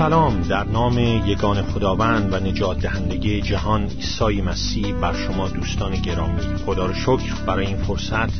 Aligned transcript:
سلام. 0.00 0.42
در 0.42 0.64
نام 0.64 0.98
یگان 0.98 1.62
خداوند 1.62 2.32
و 2.32 2.36
نجات 2.36 2.78
دهندگی 2.78 3.40
جهان 3.40 3.82
عیسی 3.82 4.42
مسیح 4.42 4.94
بر 4.94 5.12
شما 5.12 5.48
دوستان 5.48 5.92
گرامی. 5.92 6.40
خدا 6.66 6.86
رو 6.86 6.94
شکر 6.94 7.34
برای 7.46 7.66
این 7.66 7.76
فرصت 7.76 8.30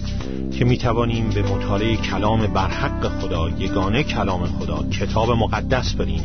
که 0.58 0.64
می 0.64 0.78
توانیم 0.78 1.30
به 1.30 1.42
مطالعه 1.42 1.96
کلام 1.96 2.46
برحق 2.46 3.08
خدا 3.08 3.48
یگانه 3.48 4.02
کلام 4.02 4.46
خدا 4.46 4.82
کتاب 4.82 5.30
مقدس 5.30 5.92
بریم 5.92 6.22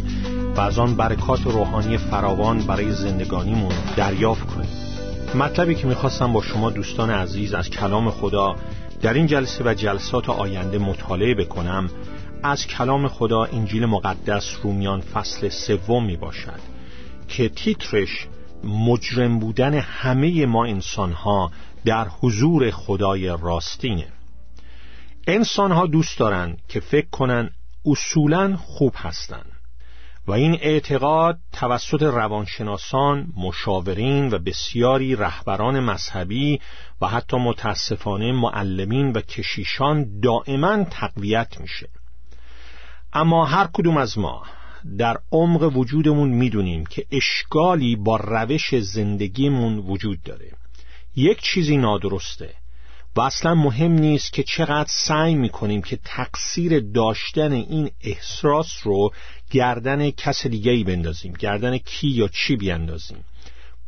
و 0.55 0.61
از 0.61 0.79
آن 0.79 0.95
برکات 0.95 1.43
روحانی 1.43 1.97
فراوان 1.97 2.59
برای 2.59 2.91
زندگانیمون 2.91 3.73
دریافت 3.95 4.47
کنیم. 4.47 4.69
مطلبی 5.35 5.75
که 5.75 5.87
می‌خواستم 5.87 6.33
با 6.33 6.41
شما 6.41 6.69
دوستان 6.69 7.09
عزیز 7.09 7.53
از 7.53 7.69
کلام 7.69 8.09
خدا 8.09 8.55
در 9.01 9.13
این 9.13 9.27
جلسه 9.27 9.63
و 9.63 9.73
جلسات 9.73 10.29
آینده 10.29 10.77
مطالعه 10.77 11.35
بکنم 11.35 11.89
از 12.45 12.67
کلام 12.67 13.07
خدا 13.07 13.43
انجیل 13.43 13.85
مقدس 13.85 14.59
رومیان 14.63 15.01
فصل 15.01 15.49
سوم 15.49 16.05
می 16.05 16.17
باشد 16.17 16.59
که 17.27 17.49
تیترش 17.49 18.27
مجرم 18.63 19.39
بودن 19.39 19.73
همه 19.73 20.45
ما 20.45 20.65
انسانها 20.65 21.51
در 21.85 22.07
حضور 22.07 22.71
خدای 22.71 23.27
راستینه. 23.27 24.07
انسانها 25.27 25.87
دوست 25.87 26.19
دارند 26.19 26.61
که 26.69 26.79
فکر 26.79 27.09
کنن 27.09 27.49
اصولا 27.85 28.57
خوب 28.57 28.93
هستند 28.95 29.51
و 30.27 30.31
این 30.31 30.57
اعتقاد 30.61 31.37
توسط 31.51 32.01
روانشناسان، 32.01 33.27
مشاورین 33.37 34.29
و 34.29 34.39
بسیاری 34.39 35.15
رهبران 35.15 35.79
مذهبی 35.79 36.59
و 37.01 37.07
حتی 37.07 37.37
متاسفانه 37.37 38.31
معلمین 38.31 39.11
و 39.11 39.21
کشیشان 39.21 40.19
دائما 40.19 40.83
تقویت 40.83 41.61
میشه. 41.61 41.89
اما 43.15 43.45
هر 43.45 43.69
کدوم 43.73 43.97
از 43.97 44.17
ما 44.17 44.43
در 44.97 45.17
عمق 45.31 45.77
وجودمون 45.77 46.29
می‌دونیم 46.29 46.85
که 46.85 47.05
اشکالی 47.11 47.95
با 47.95 48.15
روش 48.15 48.75
زندگیمون 48.75 49.77
وجود 49.77 50.23
داره. 50.23 50.51
یک 51.15 51.41
چیزی 51.41 51.77
نادرسته 51.77 52.53
و 53.15 53.21
اصلا 53.21 53.55
مهم 53.55 53.91
نیست 53.91 54.33
که 54.33 54.43
چقدر 54.43 54.89
سعی 54.89 55.35
می‌کنیم 55.35 55.81
که 55.81 55.99
تقصیر 56.03 56.79
داشتن 56.79 57.51
این 57.51 57.91
احساس 58.01 58.79
رو 58.83 59.11
گردن 59.51 60.09
کس 60.09 60.47
دیگه 60.47 60.71
ای 60.71 60.83
بندازیم 60.83 61.33
گردن 61.33 61.77
کی 61.77 62.07
یا 62.07 62.27
چی 62.27 62.55
بیندازیم 62.55 63.25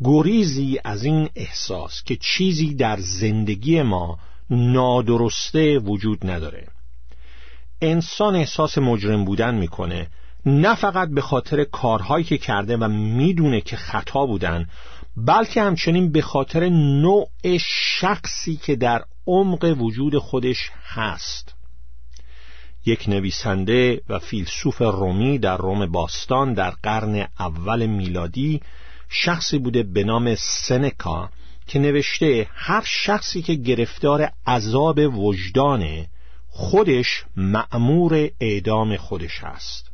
گریزی 0.03 0.79
از 0.83 1.03
این 1.03 1.29
احساس 1.35 2.03
که 2.03 2.15
چیزی 2.15 2.75
در 2.75 2.97
زندگی 2.99 3.81
ما 3.81 4.19
نادرسته 4.49 5.79
وجود 5.79 6.29
نداره. 6.29 6.67
انسان 7.81 8.35
احساس 8.35 8.77
مجرم 8.77 9.25
بودن 9.25 9.55
می‌کنه. 9.55 10.07
نه 10.45 10.75
فقط 10.75 11.09
به 11.09 11.21
خاطر 11.21 11.63
کارهایی 11.63 12.23
که 12.23 12.37
کرده 12.37 12.77
و 12.77 12.87
می‌دونه 12.87 13.61
که 13.61 13.75
خطا 13.75 14.25
بودن 14.25 14.67
بلکه 15.17 15.61
همچنین 15.61 16.11
به 16.11 16.21
خاطر 16.21 16.69
نوع 16.69 17.29
شخصی 17.99 18.55
که 18.55 18.75
در 18.75 19.03
عمق 19.27 19.75
وجود 19.79 20.17
خودش 20.17 20.71
هست. 20.83 21.55
یک 22.85 23.09
نویسنده 23.09 24.01
و 24.09 24.19
فیلسوف 24.19 24.77
رومی 24.77 25.39
در 25.39 25.57
روم 25.57 25.85
باستان 25.85 26.53
در 26.53 26.69
قرن 26.69 27.27
اول 27.39 27.85
میلادی 27.85 28.61
شخصی 29.09 29.57
بوده 29.57 29.83
به 29.83 30.03
نام 30.03 30.35
سنکا 30.35 31.29
که 31.67 31.79
نوشته 31.79 32.47
هر 32.53 32.83
شخصی 32.85 33.41
که 33.41 33.53
گرفتار 33.53 34.31
عذاب 34.47 34.99
وجدانه 34.99 36.09
خودش 36.59 37.23
معمور 37.35 38.29
اعدام 38.39 38.97
خودش 38.97 39.43
است 39.43 39.91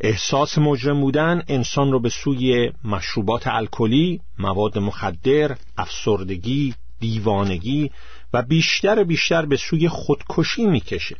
احساس 0.00 0.58
مجرم 0.58 1.00
بودن 1.00 1.42
انسان 1.48 1.92
رو 1.92 2.00
به 2.00 2.08
سوی 2.08 2.72
مشروبات 2.84 3.46
الکلی، 3.46 4.20
مواد 4.38 4.78
مخدر، 4.78 5.56
افسردگی، 5.78 6.74
دیوانگی 7.00 7.90
و 8.32 8.42
بیشتر 8.42 8.98
و 8.98 9.04
بیشتر 9.04 9.46
به 9.46 9.56
سوی 9.56 9.88
خودکشی 9.88 10.66
می‌کشه. 10.66 11.16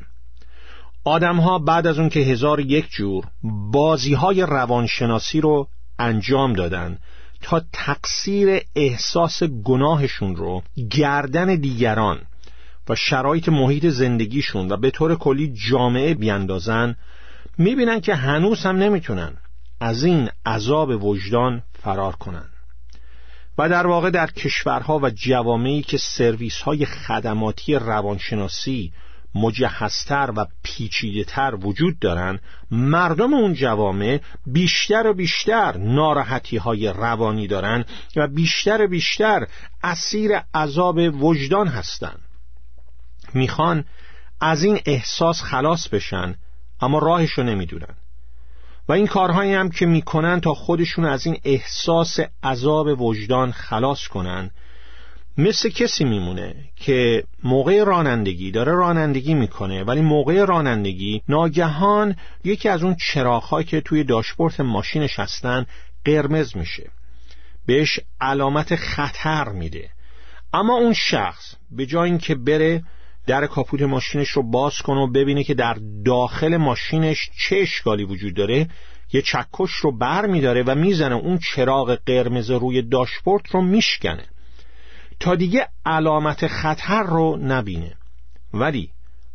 آدمها 1.04 1.58
بعد 1.58 1.86
از 1.86 1.98
اون 1.98 2.08
که 2.08 2.20
هزار 2.20 2.60
یک 2.60 2.90
جور 2.90 3.24
بازی 3.72 4.14
های 4.14 4.42
روانشناسی 4.42 5.40
رو 5.40 5.68
انجام 5.98 6.52
دادن 6.52 6.98
تا 7.42 7.62
تقصیر 7.72 8.60
احساس 8.76 9.42
گناهشون 9.42 10.36
رو 10.36 10.62
گردن 10.90 11.54
دیگران 11.56 12.20
و 12.88 12.94
شرایط 12.94 13.48
محیط 13.48 13.86
زندگیشون 13.86 14.72
و 14.72 14.76
به 14.76 14.90
طور 14.90 15.14
کلی 15.14 15.54
جامعه 15.70 16.14
بیاندازن 16.14 16.96
می‌بینن 17.58 18.00
که 18.00 18.14
هنوز 18.14 18.62
هم 18.62 18.76
نمی‌تونن 18.76 19.36
از 19.80 20.04
این 20.04 20.28
عذاب 20.46 21.04
وجدان 21.04 21.62
فرار 21.82 22.16
کنن. 22.16 22.48
و 23.58 23.68
در 23.68 23.86
واقع 23.86 24.10
در 24.10 24.26
کشورها 24.26 24.98
و 25.02 25.10
جوامعی 25.10 25.82
که 25.82 25.98
سرویس 25.98 26.56
های 26.62 26.84
خدماتی 26.84 27.74
روانشناسی 27.74 28.92
مجهزتر 29.34 30.32
و 30.36 30.46
پیچیدهتر 30.62 31.54
وجود 31.62 31.98
دارند 31.98 32.40
مردم 32.70 33.34
اون 33.34 33.54
جوامع 33.54 34.20
بیشتر 34.46 35.06
و 35.06 35.14
بیشتر 35.14 35.76
ناراحتی 35.76 36.56
های 36.56 36.88
روانی 36.88 37.46
دارند 37.46 37.86
و 38.16 38.28
بیشتر 38.28 38.84
و 38.84 38.88
بیشتر 38.88 39.46
اسیر 39.82 40.32
عذاب 40.54 41.24
وجدان 41.24 41.68
هستند 41.68 42.20
می‌خوان 43.34 43.84
از 44.40 44.62
این 44.62 44.80
احساس 44.86 45.42
خلاص 45.42 45.88
بشن 45.88 46.34
اما 46.80 46.98
راهشو 46.98 47.42
نمی‌دونن. 47.42 47.94
و 48.88 48.92
این 48.92 49.06
کارهایی 49.06 49.54
هم 49.54 49.70
که 49.70 49.86
می‌کنن 49.86 50.40
تا 50.40 50.54
خودشون 50.54 51.04
از 51.04 51.26
این 51.26 51.36
احساس 51.44 52.20
عذاب 52.42 53.00
وجدان 53.00 53.52
خلاص 53.52 54.06
کنن 54.06 54.50
مثل 55.38 55.68
کسی 55.68 56.04
میمونه 56.04 56.54
که 56.76 57.24
موقع 57.44 57.84
رانندگی 57.84 58.50
داره 58.50 58.72
رانندگی 58.72 59.34
می‌کنه 59.34 59.84
ولی 59.84 60.00
موقع 60.00 60.44
رانندگی 60.44 61.22
ناگهان 61.28 62.16
یکی 62.44 62.68
از 62.68 62.82
اون 62.82 62.96
چراغهایی 63.12 63.66
که 63.66 63.80
توی 63.80 64.04
داشبورت 64.04 64.60
ماشینش 64.60 65.18
هستن 65.18 65.66
قرمز 66.04 66.56
میشه. 66.56 66.90
بهش 67.66 68.00
علامت 68.20 68.76
خطر 68.76 69.48
میده. 69.48 69.90
اما 70.52 70.74
اون 70.74 70.92
شخص 70.92 71.54
به 71.70 71.86
جای 71.86 72.10
اینکه 72.10 72.34
بره 72.34 72.82
در 73.26 73.46
کاپوت 73.46 73.82
ماشینش 73.82 74.28
رو 74.28 74.50
باز 74.50 74.78
کنه 74.78 75.00
و 75.00 75.06
ببینه 75.06 75.44
که 75.44 75.54
در 75.54 75.76
داخل 76.04 76.56
ماشینش 76.56 77.30
چه 77.38 77.56
اشکالی 77.56 78.04
وجود 78.04 78.34
داره. 78.34 78.68
یه 79.12 79.22
چکش 79.22 79.70
رو 79.70 79.96
بر 79.98 80.26
میداره 80.26 80.62
و 80.62 80.74
می‌زنه. 80.74 81.14
اون 81.14 81.38
چراغ 81.38 81.98
قرمز 82.06 82.50
روی 82.50 82.82
داشبورد 82.82 83.42
رو 83.50 83.62
میشکنه. 83.62 84.24
تا 85.20 85.34
دیگه 85.34 85.68
علامت 85.86 86.46
خطر 86.46 87.02
رو 87.02 87.36
نبینه. 87.36 87.94
ولی 88.54 88.90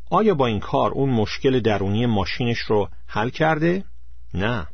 آیا 0.09 0.33
با 0.33 0.47
این 0.47 0.59
کار 0.59 0.91
اون 0.91 1.09
مشکل 1.09 1.59
درونی 1.59 2.05
ماشینش 2.05 2.59
رو 2.59 2.89
حل 3.07 3.29
کرده؟ 3.29 3.83
نه. 4.33 4.67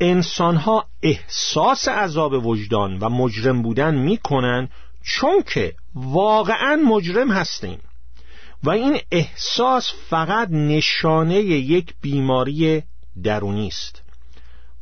انسانها 0.00 0.86
احساس 1.02 1.88
عذاب 1.88 2.46
وجدان 2.46 2.98
و 2.98 3.08
مجرم 3.08 3.62
بودن 3.62 3.94
می‌کنن 3.94 4.68
چون 5.02 5.42
که 5.42 5.74
واقعا 5.94 6.76
مجرم 6.76 7.30
هستیم. 7.30 7.78
و 8.64 8.70
این 8.70 8.98
احساس 9.10 9.92
فقط 10.08 10.48
نشانه 10.50 11.34
یک 11.34 11.94
بیماری 12.00 12.82
درونی 13.22 13.66
است. 13.66 14.02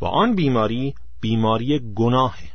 و 0.00 0.04
آن 0.04 0.34
بیماری 0.34 0.94
بیماری 1.20 1.80
گناهه. 1.94 2.50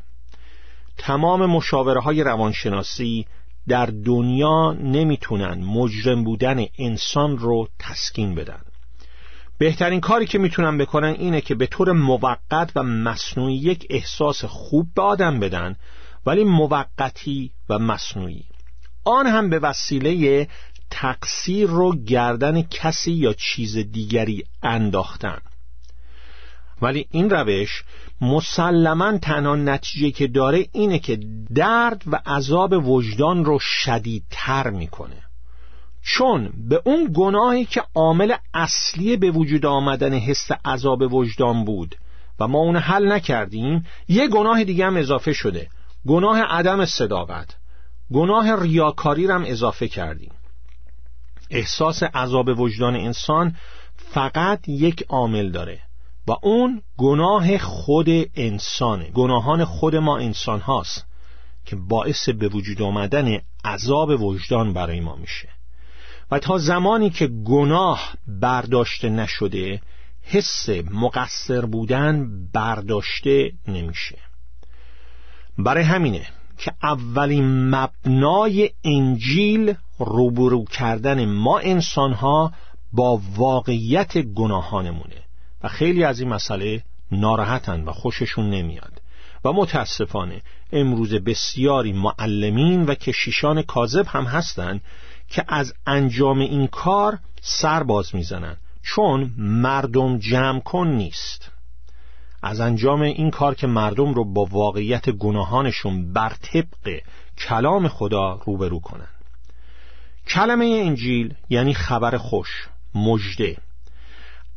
تمام 0.97 1.45
مشاوره 1.45 2.01
های 2.01 2.23
روانشناسی 2.23 3.25
در 3.67 3.85
دنیا 3.85 4.71
نمی‌تونن 4.71 5.63
مجرم 5.63 6.23
بودن 6.23 6.65
انسان 6.79 7.37
رو 7.37 7.67
تسکین 7.79 8.35
بدن. 8.35 8.61
بهترین 9.57 10.01
کاری 10.01 10.25
که 10.25 10.37
می‌تونن 10.37 10.77
بکنن 10.77 11.15
اینه 11.19 11.41
که 11.41 11.55
به 11.55 11.67
طور 11.67 11.91
موقت 11.91 12.71
و 12.75 12.83
مصنوعی 12.83 13.55
یک 13.55 13.87
احساس 13.89 14.45
خوب 14.45 14.87
به 14.95 15.01
آدم 15.01 15.39
بدن 15.39 15.75
ولی 16.25 16.43
موقتی 16.43 17.51
و 17.69 17.79
مصنوعی. 17.79 18.43
آن 19.03 19.27
هم 19.27 19.49
به 19.49 19.59
وسیله 19.59 20.47
تقصیر 20.91 21.67
رو 21.67 21.95
گردن 21.95 22.61
کسی 22.61 23.11
یا 23.11 23.33
چیز 23.33 23.77
دیگری 23.77 24.43
انداختن. 24.63 25.37
ولی 26.81 27.07
این 27.11 27.29
روش 27.29 27.83
مسلما 28.21 29.17
تنها 29.17 29.55
نتیجه 29.55 30.11
که 30.11 30.27
داره 30.27 30.65
اینه 30.71 30.99
که 30.99 31.19
درد 31.55 32.03
و 32.07 32.21
عذاب 32.25 32.87
وجدان 32.87 33.45
رو 33.45 33.59
شدیدتر 33.59 34.69
می‌کنه. 34.69 35.23
چون 36.01 36.53
به 36.69 36.81
اون 36.85 37.11
گناهی 37.15 37.65
که 37.65 37.83
عامل 37.95 38.33
اصلی 38.53 39.17
به 39.17 39.31
وجود 39.31 39.65
آمدن 39.65 40.13
حس 40.13 40.51
عذاب 40.65 41.13
وجدان 41.13 41.65
بود 41.65 41.95
و 42.39 42.47
ما 42.47 42.59
اون 42.59 42.77
حل 42.77 43.11
نکردیم 43.11 43.85
یه 44.07 44.27
گناه 44.27 44.63
دیگه 44.63 44.85
هم 44.85 44.97
اضافه 44.97 45.33
شده. 45.33 45.69
گناه 46.07 46.41
عدم 46.41 46.85
صداقت. 46.85 47.55
گناه 48.13 48.61
ریاکاری 48.61 49.25
هم 49.25 49.43
اضافه 49.47 49.87
کردیم. 49.87 50.31
احساس 51.49 52.03
عذاب 52.03 52.59
وجدان 52.59 52.95
انسان 52.95 53.55
فقط 53.95 54.69
یک 54.69 55.05
عامل 55.09 55.51
داره 55.51 55.79
و 56.27 56.31
اون 56.41 56.81
گناه 56.97 57.57
خود 57.57 58.09
انسانه. 58.35 59.09
گناهان 59.09 59.65
خود 59.65 59.95
ما 59.95 60.17
انسان 60.17 60.59
هاست 60.59 61.05
که 61.65 61.75
باعث 61.75 62.29
به 62.29 62.47
وجود 62.47 62.81
آمدن 62.81 63.39
عذاب 63.65 64.21
وجدان 64.21 64.73
برای 64.73 64.99
ما 64.99 65.15
میشه. 65.15 65.49
و 66.31 66.39
تا 66.39 66.57
زمانی 66.57 67.09
که 67.09 67.27
گناه 67.27 68.13
برداشته 68.27 69.09
نشده 69.09 69.81
حس 70.23 70.69
مقصر 70.91 71.65
بودن 71.65 72.29
برداشته 72.53 73.51
نمیشه. 73.67 74.17
برای 75.57 75.83
همینه 75.83 76.27
که 76.57 76.73
اولین 76.83 77.69
مبنای 77.75 78.69
انجیل 78.83 79.75
روبرو 79.99 80.65
کردن 80.65 81.25
ما 81.25 81.59
انسانها 81.59 82.53
با 82.93 83.21
واقعیت 83.35 84.17
گناهانمونه 84.17 85.23
و 85.63 85.67
خیلی 85.67 86.03
از 86.03 86.19
این 86.19 86.29
مسئله 86.29 86.83
ناراحتن 87.11 87.83
و 87.83 87.91
خوششون 87.91 88.49
نمیاد. 88.49 89.01
و 89.45 89.53
متاسفانه 89.53 90.41
امروز 90.71 91.13
بسیاری 91.13 91.93
معلمین 91.93 92.85
و 92.85 92.95
کشیشان 92.95 93.61
کاذب 93.61 94.05
هم 94.07 94.23
هستند 94.23 94.81
که 95.29 95.45
از 95.47 95.73
انجام 95.87 96.39
این 96.39 96.67
کار 96.67 97.19
سر 97.41 97.83
باز 97.83 98.15
می‌زنن 98.15 98.57
چون 98.83 99.33
مردم 99.37 100.17
جمع 100.17 100.59
کن 100.59 100.87
نیست. 100.87 101.51
از 102.43 102.59
انجام 102.59 103.01
این 103.01 103.31
کار 103.31 103.55
که 103.55 103.67
مردم 103.67 104.13
رو 104.13 104.33
با 104.33 104.45
واقعیت 104.45 105.09
گناهانشون 105.09 106.13
بر 106.13 106.33
طبق 106.41 106.99
کلام 107.37 107.87
خدا 107.87 108.39
روبرو 108.45 108.79
کنن. 108.79 109.07
کلمه 110.27 110.65
انجیل 110.65 111.33
یعنی 111.49 111.73
خبر 111.73 112.17
خوش 112.17 112.67
مجده 112.95 113.57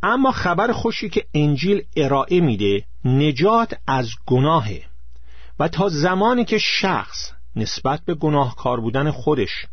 اما 0.03 0.33
خبر 0.33 0.73
خوشی 0.73 1.09
که 1.09 1.27
انجیل 1.35 1.83
ارائه 1.97 2.41
میده 2.41 2.85
نجات 3.05 3.75
از 3.87 4.11
گناهه. 4.27 4.83
و 5.59 5.69
تا 5.69 5.89
زمانی 5.89 6.45
که 6.45 6.59
شخص 6.59 7.33
نسبت 7.57 8.01
به 8.05 8.15
گناهکار 8.15 8.81
بودن 8.81 9.11
خودش 9.11 9.67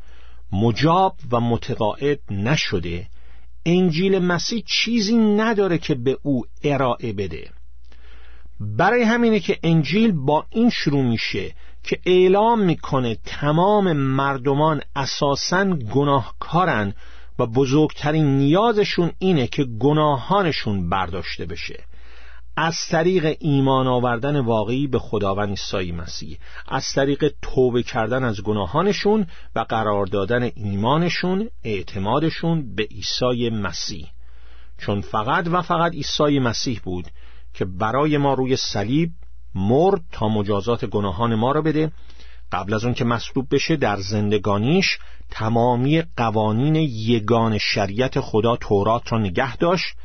مجاب 0.52 1.16
و 1.32 1.40
متقاعد 1.40 2.20
نشده 2.32 3.08
انجیل 3.66 4.20
مسیح 4.20 4.64
چیزی 4.66 5.16
نداره 5.16 5.78
که 5.78 5.96
به 5.96 6.18
او 6.24 6.46
ارائه 6.64 7.14
بده. 7.14 7.50
برای 8.60 9.04
همینه 9.04 9.40
که 9.40 9.60
انجیل 9.64 10.12
با 10.12 10.46
این 10.50 10.70
شروع 10.70 11.04
میشه 11.04 11.54
که 11.86 12.00
اعلام 12.06 12.60
می‌کنه 12.60 13.18
تمام 13.26 13.94
مردمان 13.94 14.82
اساساً 14.96 15.66
گناهکارن 15.76 16.94
و 17.40 17.46
بزرگترین 17.46 18.38
نیازشون 18.38 19.12
اینه 19.20 19.48
که 19.48 19.64
گناهانشون 19.64 20.90
برداشته 20.90 21.46
بشه. 21.46 21.84
از 22.58 22.76
طریق 22.90 23.38
ایمان 23.40 23.88
آوردن 23.88 24.40
واقعی 24.40 24.88
به 24.88 25.00
خداوند 25.00 25.50
عیسی 25.50 25.92
مسیح 25.92 26.38
از 26.68 26.94
طریق 26.96 27.34
توبه 27.42 27.84
کردن 27.84 28.24
از 28.24 28.44
گناهانشون 28.44 29.28
و 29.56 29.60
قرار 29.60 30.06
دادن 30.06 30.50
ایمانشون 30.56 31.50
اعتمادشون 31.64 32.76
به 32.76 32.84
عیسی 32.84 33.50
مسیح. 33.50 34.08
چون 34.78 35.02
فقط 35.02 35.48
و 35.48 35.62
فقط 35.62 35.92
عیسی 35.92 36.40
مسیح 36.40 36.82
بود 36.84 37.06
که 37.54 37.66
برای 37.66 38.18
ما 38.18 38.34
روی 38.34 38.56
صلیب 38.56 39.10
مرد 39.56 40.02
تا 40.12 40.28
مجازات 40.28 40.86
گناهان 40.86 41.36
ما 41.36 41.52
را 41.52 41.62
بده. 41.62 41.92
قبل 42.52 42.74
از 42.74 42.86
اون 42.86 42.94
که 42.94 43.06
مصلوب 43.06 43.48
بشه 43.52 43.76
در 43.76 43.98
زندگانیش 43.98 44.98
تمامی 45.32 46.04
قوانین 46.18 46.76
یگان 46.76 47.58
شریعت 47.58 48.20
خدا 48.20 48.56
تورات 48.56 49.14
را 49.14 49.20
نگه 49.20 49.58
داشت. 49.58 49.96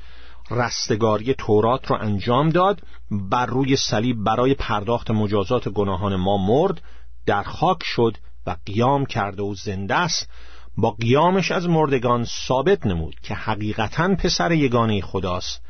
رستگاری 0.51 1.35
تورات 1.35 1.91
را 1.91 1.99
انجام 1.99 2.49
داد. 2.49 2.83
بر 3.11 3.47
روی 3.47 3.77
صلیب 3.77 4.25
برای 4.25 4.55
پرداخت 4.55 5.11
مجازات 5.11 5.69
گناهان 5.69 6.17
ما 6.17 6.37
مرد 6.37 6.83
در 7.27 7.43
خاک 7.43 7.83
شد 7.83 8.17
و 8.47 8.57
قیام 8.67 9.07
کرده 9.07 9.43
و 9.43 9.55
زنده 9.55 9.95
است. 9.95 10.29
با 10.77 10.91
قیامش 10.91 11.51
از 11.51 11.69
مردگان 11.69 12.25
ثابت 12.25 12.87
نمود 12.87 13.21
که 13.23 13.35
حقیقتا 13.35 14.15
پسر 14.15 14.53
یگانه 14.53 15.01
خداست. 15.01 15.63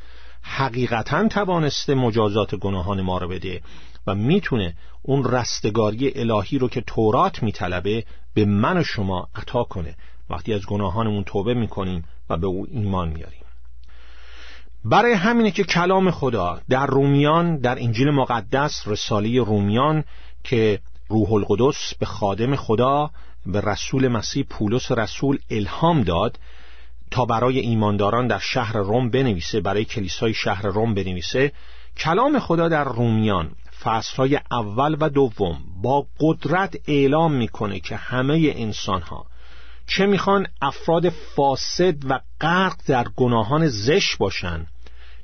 حقیقتا 0.42 1.28
توانسته 1.28 1.94
مجازات 1.94 2.54
گناهان 2.54 3.00
ما 3.00 3.18
را 3.18 3.28
بده 3.28 3.62
و 4.06 4.14
می‌تونه 4.14 4.74
اون 5.02 5.24
رستگاری 5.24 6.12
الهی 6.14 6.58
رو 6.58 6.68
که 6.68 6.80
تورات 6.80 7.42
میطلبه 7.42 8.04
به 8.34 8.44
من 8.44 8.78
و 8.78 8.84
شما 8.84 9.28
عطا 9.34 9.64
کنه. 9.64 9.96
وقتی 10.30 10.54
از 10.54 10.66
گناهانمون 10.66 11.24
توبه 11.24 11.54
می‌کنیم 11.54 12.04
و 12.30 12.36
به 12.36 12.46
او 12.46 12.66
ایمان 12.70 13.08
میاریم 13.08 13.40
برای 14.84 15.12
همینه 15.12 15.50
که 15.50 15.64
کلام 15.64 16.10
خدا 16.10 16.60
در 16.68 16.86
رومیان 16.86 17.56
در 17.56 17.82
انجیل 17.82 18.10
مقدس 18.10 18.82
رساله 18.86 19.42
رومیان 19.42 20.04
که 20.44 20.80
روح 21.08 21.32
القدس 21.32 21.94
به 21.98 22.06
خادم 22.06 22.56
خدا 22.56 23.10
به 23.46 23.60
رسول 23.60 24.08
مسیح 24.08 24.44
پولس 24.50 24.92
رسول 24.92 25.38
الهام 25.50 26.02
داد 26.02 26.38
تا 27.10 27.24
برای 27.24 27.58
ایمانداران 27.58 28.26
در 28.26 28.38
شهر 28.38 28.76
روم 28.76 29.10
بنویسه 29.10 29.60
برای 29.60 29.84
کلیسای 29.84 30.34
شهر 30.34 30.66
روم 30.66 30.94
بنویسه 30.94 31.52
کلام 31.96 32.38
خدا 32.38 32.68
در 32.68 32.84
رومیان 32.84 33.50
فصلهای 33.82 34.40
اول 34.50 34.96
و 35.00 35.08
دوم 35.08 35.58
با 35.82 36.06
قدرت 36.20 36.76
اعلام 36.88 37.32
می‌کنه 37.32 37.80
که 37.80 37.96
همه 37.96 38.52
انسان 38.56 39.02
ها 39.02 39.26
چه 39.86 40.06
می‌خوان 40.06 40.46
افراد 40.62 41.08
فاسد 41.08 41.94
و 42.10 42.20
غرق 42.40 42.76
در 42.86 43.06
گناهان 43.16 43.68
زش 43.68 44.16
باشن 44.16 44.66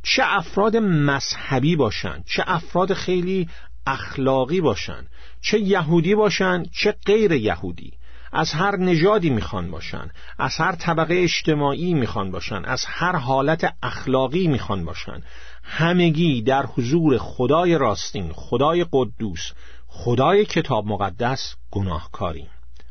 چه 0.02 0.22
افراد 0.26 0.76
مذهبی 0.76 1.76
باشن 1.76 2.22
چه 2.26 2.44
افراد 2.46 2.92
خیلی 2.92 3.48
اخلاقی 3.86 4.60
باشن 4.60 5.06
چه 5.40 5.58
یهودی 5.58 6.14
باشن 6.14 6.62
چه 6.72 6.94
غیر 7.06 7.32
یهودی. 7.32 7.92
از 8.32 8.52
هر 8.52 8.76
نژادی 8.76 9.30
می‌خوان 9.30 9.70
باشن 9.70 10.10
از 10.38 10.56
هر 10.56 10.72
طبقه 10.72 11.14
اجتماعی 11.14 11.94
می‌خوان 11.94 12.30
باشن 12.30 12.64
از 12.64 12.84
هر 12.84 13.16
حالت 13.16 13.74
اخلاقی 13.82 14.46
می‌خوان 14.48 14.84
باشن. 14.84 15.22
همگی 15.62 16.42
در 16.42 16.66
حضور 16.66 17.18
خدای 17.18 17.78
راستین 17.78 18.32
خدای 18.32 18.86
قدوس 18.92 19.52
خدای 19.86 20.44
کتاب 20.44 20.86
مقدس 20.86 21.56
گناهکاریم 21.70 22.48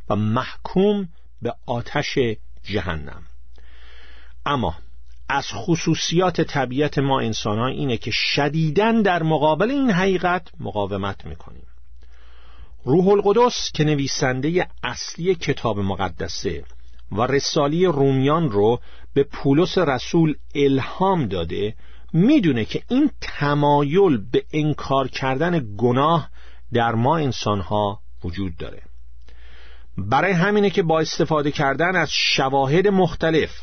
و 0.09 0.15
محکوم 0.15 1.09
به 1.41 1.53
آتش 1.65 2.17
جهنم. 2.63 3.23
اما 4.45 4.75
از 5.29 5.47
خصوصیات 5.53 6.41
طبیعت 6.41 6.97
ما 6.97 7.19
انسان 7.19 7.59
اینه 7.59 7.97
که 7.97 8.11
شدیدن 8.11 9.01
در 9.01 9.23
مقابل 9.23 9.71
این 9.71 9.91
حقیقت 9.91 10.47
مقاومت 10.59 11.25
می‌کنیم. 11.25 11.67
روح 12.85 13.07
القدس 13.07 13.71
که 13.73 13.83
نویسنده 13.83 14.67
اصلی 14.83 15.35
کتاب 15.35 15.79
مقدسه 15.79 16.63
و 17.11 17.21
رسالی 17.21 17.85
رومیان 17.85 18.49
رو 18.49 18.79
به 19.13 19.23
پولس 19.23 19.77
رسول 19.77 20.35
الهام 20.55 21.27
داده 21.27 21.75
می‌دونه 22.13 22.65
که 22.65 22.83
این 22.89 23.11
تمایل 23.21 24.17
به 24.31 24.43
انکار 24.53 25.07
کردن 25.07 25.75
گناه 25.77 26.29
در 26.73 26.95
ما 26.95 27.17
انسانها 27.17 27.99
وجود 28.23 28.57
داره. 28.57 28.81
برای 29.97 30.31
همینه 30.31 30.69
که 30.69 30.83
با 30.83 30.99
استفاده 30.99 31.51
کردن 31.51 31.95
از 31.95 32.09
شواهد 32.11 32.87
مختلف 32.87 33.61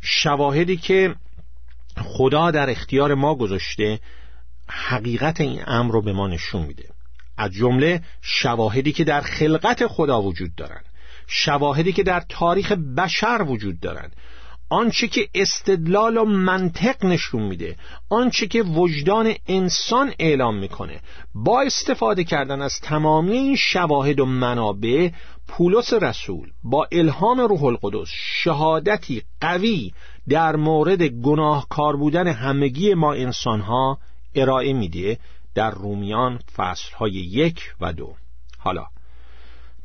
شواهدی 0.00 0.76
که 0.76 1.14
خدا 2.02 2.50
در 2.50 2.70
اختیار 2.70 3.14
ما 3.14 3.34
گذاشته 3.34 4.00
حقیقت 4.68 5.40
این 5.40 5.62
امر 5.66 5.92
رو 5.92 6.02
به 6.02 6.12
ما 6.12 6.28
نشون 6.28 6.62
میده. 6.62 6.99
از 7.40 7.52
جمله 7.52 8.02
شواهدی 8.22 8.92
که 8.92 9.04
در 9.04 9.20
خلقت 9.20 9.86
خدا 9.86 10.22
وجود 10.22 10.54
دارند 10.54 10.84
شواهدی 11.26 11.92
که 11.92 12.02
در 12.02 12.22
تاریخ 12.28 12.72
بشر 12.72 13.44
وجود 13.48 13.80
دارند. 13.80 14.16
آنچه 14.70 15.08
که 15.08 15.28
استدلال 15.34 16.16
و 16.16 16.24
منطق 16.24 17.04
نشون 17.04 17.42
میده 17.42 17.76
آنچه 18.08 18.46
که 18.46 18.62
وجدان 18.62 19.34
انسان 19.46 20.12
اعلام 20.18 20.56
می‌کنه 20.56 21.00
با 21.34 21.62
استفاده 21.62 22.24
کردن 22.24 22.62
از 22.62 22.80
تمامی 22.82 23.32
این 23.32 23.56
شواهد 23.56 24.20
و 24.20 24.26
منابع 24.26 25.10
پولس 25.48 25.92
رسول 25.92 26.50
با 26.64 26.88
الهام 26.92 27.40
روح 27.40 27.64
القدس 27.64 28.08
شهادتی 28.12 29.22
قوی 29.40 29.92
در 30.28 30.56
مورد 30.56 31.02
گناهکار 31.02 31.96
بودن 31.96 32.28
همگی 32.28 32.94
ما 32.94 33.12
انسانها 33.12 33.98
ارائه 34.34 34.72
میده 34.72 35.18
در 35.54 35.70
رومیان 35.70 36.38
فصلهای 36.56 37.12
یک 37.12 37.74
و 37.80 37.92
دو. 37.92 38.14
حالا 38.58 38.86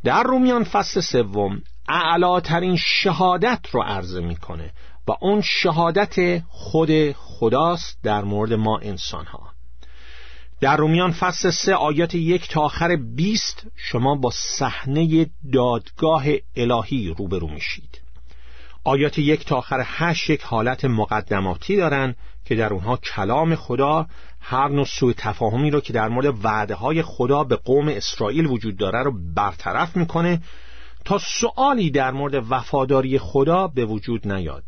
در 0.03 0.23
رومیان 0.23 0.63
فصل 0.63 0.99
سوم 1.01 1.61
اعلاترین 1.87 2.75
شهادت 2.77 3.59
رو 3.71 3.81
عرضه 3.81 4.21
می‌کنه 4.21 4.73
و 5.07 5.11
اون 5.21 5.41
شهادت 5.41 6.43
خود 6.47 7.11
خداست 7.11 7.99
در 8.03 8.23
مورد 8.23 8.53
ما 8.53 8.79
انسان 8.79 9.25
ها 9.25 9.55
در 10.59 10.77
رومیان 10.77 11.11
فصل 11.11 11.49
سه 11.49 11.75
آیات 11.75 12.15
یک 12.15 12.49
تا 12.49 12.61
آخر 12.61 12.95
بیست 12.95 13.67
شما 13.75 14.15
با 14.15 14.31
صحنه 14.33 15.29
دادگاه 15.53 16.25
الهی 16.55 17.15
روبرو 17.17 17.47
میشید. 17.47 18.04
آیات 18.85 19.19
یک 19.19 19.45
تا 19.45 19.55
آخر 19.55 19.83
هشت 19.85 20.29
یک 20.29 20.41
حالت 20.41 20.85
مقدماتی 20.85 21.75
دارن 21.75 22.15
که 22.45 22.55
در 22.55 22.73
اونها 22.73 22.97
کلام 22.97 23.55
خدا 23.55 24.07
هر 24.41 24.67
نوع 24.67 24.85
سوء 24.85 25.13
تفاهمی 25.17 25.71
رو 25.71 25.79
که 25.79 25.93
در 25.93 26.09
مورد 26.09 26.45
وعده 26.45 26.75
های 26.75 27.01
خدا 27.01 27.43
به 27.43 27.55
قوم 27.55 27.87
اسرائیل 27.87 28.45
وجود 28.45 28.77
داره 28.77 29.03
رو 29.03 29.13
برطرف 29.35 29.95
می‌کنه 29.97 30.41
تا 31.05 31.17
سوالی 31.17 31.91
در 31.91 32.11
مورد 32.11 32.45
وفاداری 32.49 33.19
خدا 33.19 33.67
به 33.67 33.85
وجود 33.85 34.27
نیاد. 34.27 34.63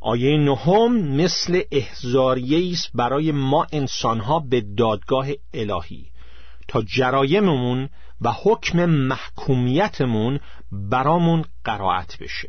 آیه 0.00 0.36
نهم 0.36 0.92
مثل 0.92 1.62
احزاریه 1.70 2.72
است 2.72 2.90
برای 2.94 3.32
ما 3.32 3.66
انسانها 3.72 4.38
به 4.40 4.60
دادگاه 4.60 5.26
الهی. 5.54 6.06
تا 6.68 6.82
جرایممون 6.82 7.88
و 8.20 8.32
حکم 8.42 8.86
محکومیتمون 8.86 10.40
برامون 10.72 11.44
قرائت 11.64 12.18
بشه. 12.20 12.48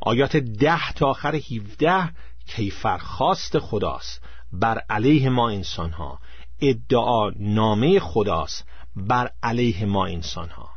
آیات 0.00 0.36
ده 0.36 0.92
تا 0.92 1.06
آخر 1.06 1.34
هیوده 1.34 2.10
کیفرخواست 2.46 3.58
خداست. 3.58 4.22
بر 4.52 4.78
علیه 4.90 5.28
ما 5.28 5.50
انسانها. 5.50 6.18
ادعا 6.60 7.30
نامه 7.36 8.00
خداست. 8.00 8.64
بر 8.96 9.30
علیه 9.42 9.84
ما 9.84 10.06
انسانها. 10.06 10.68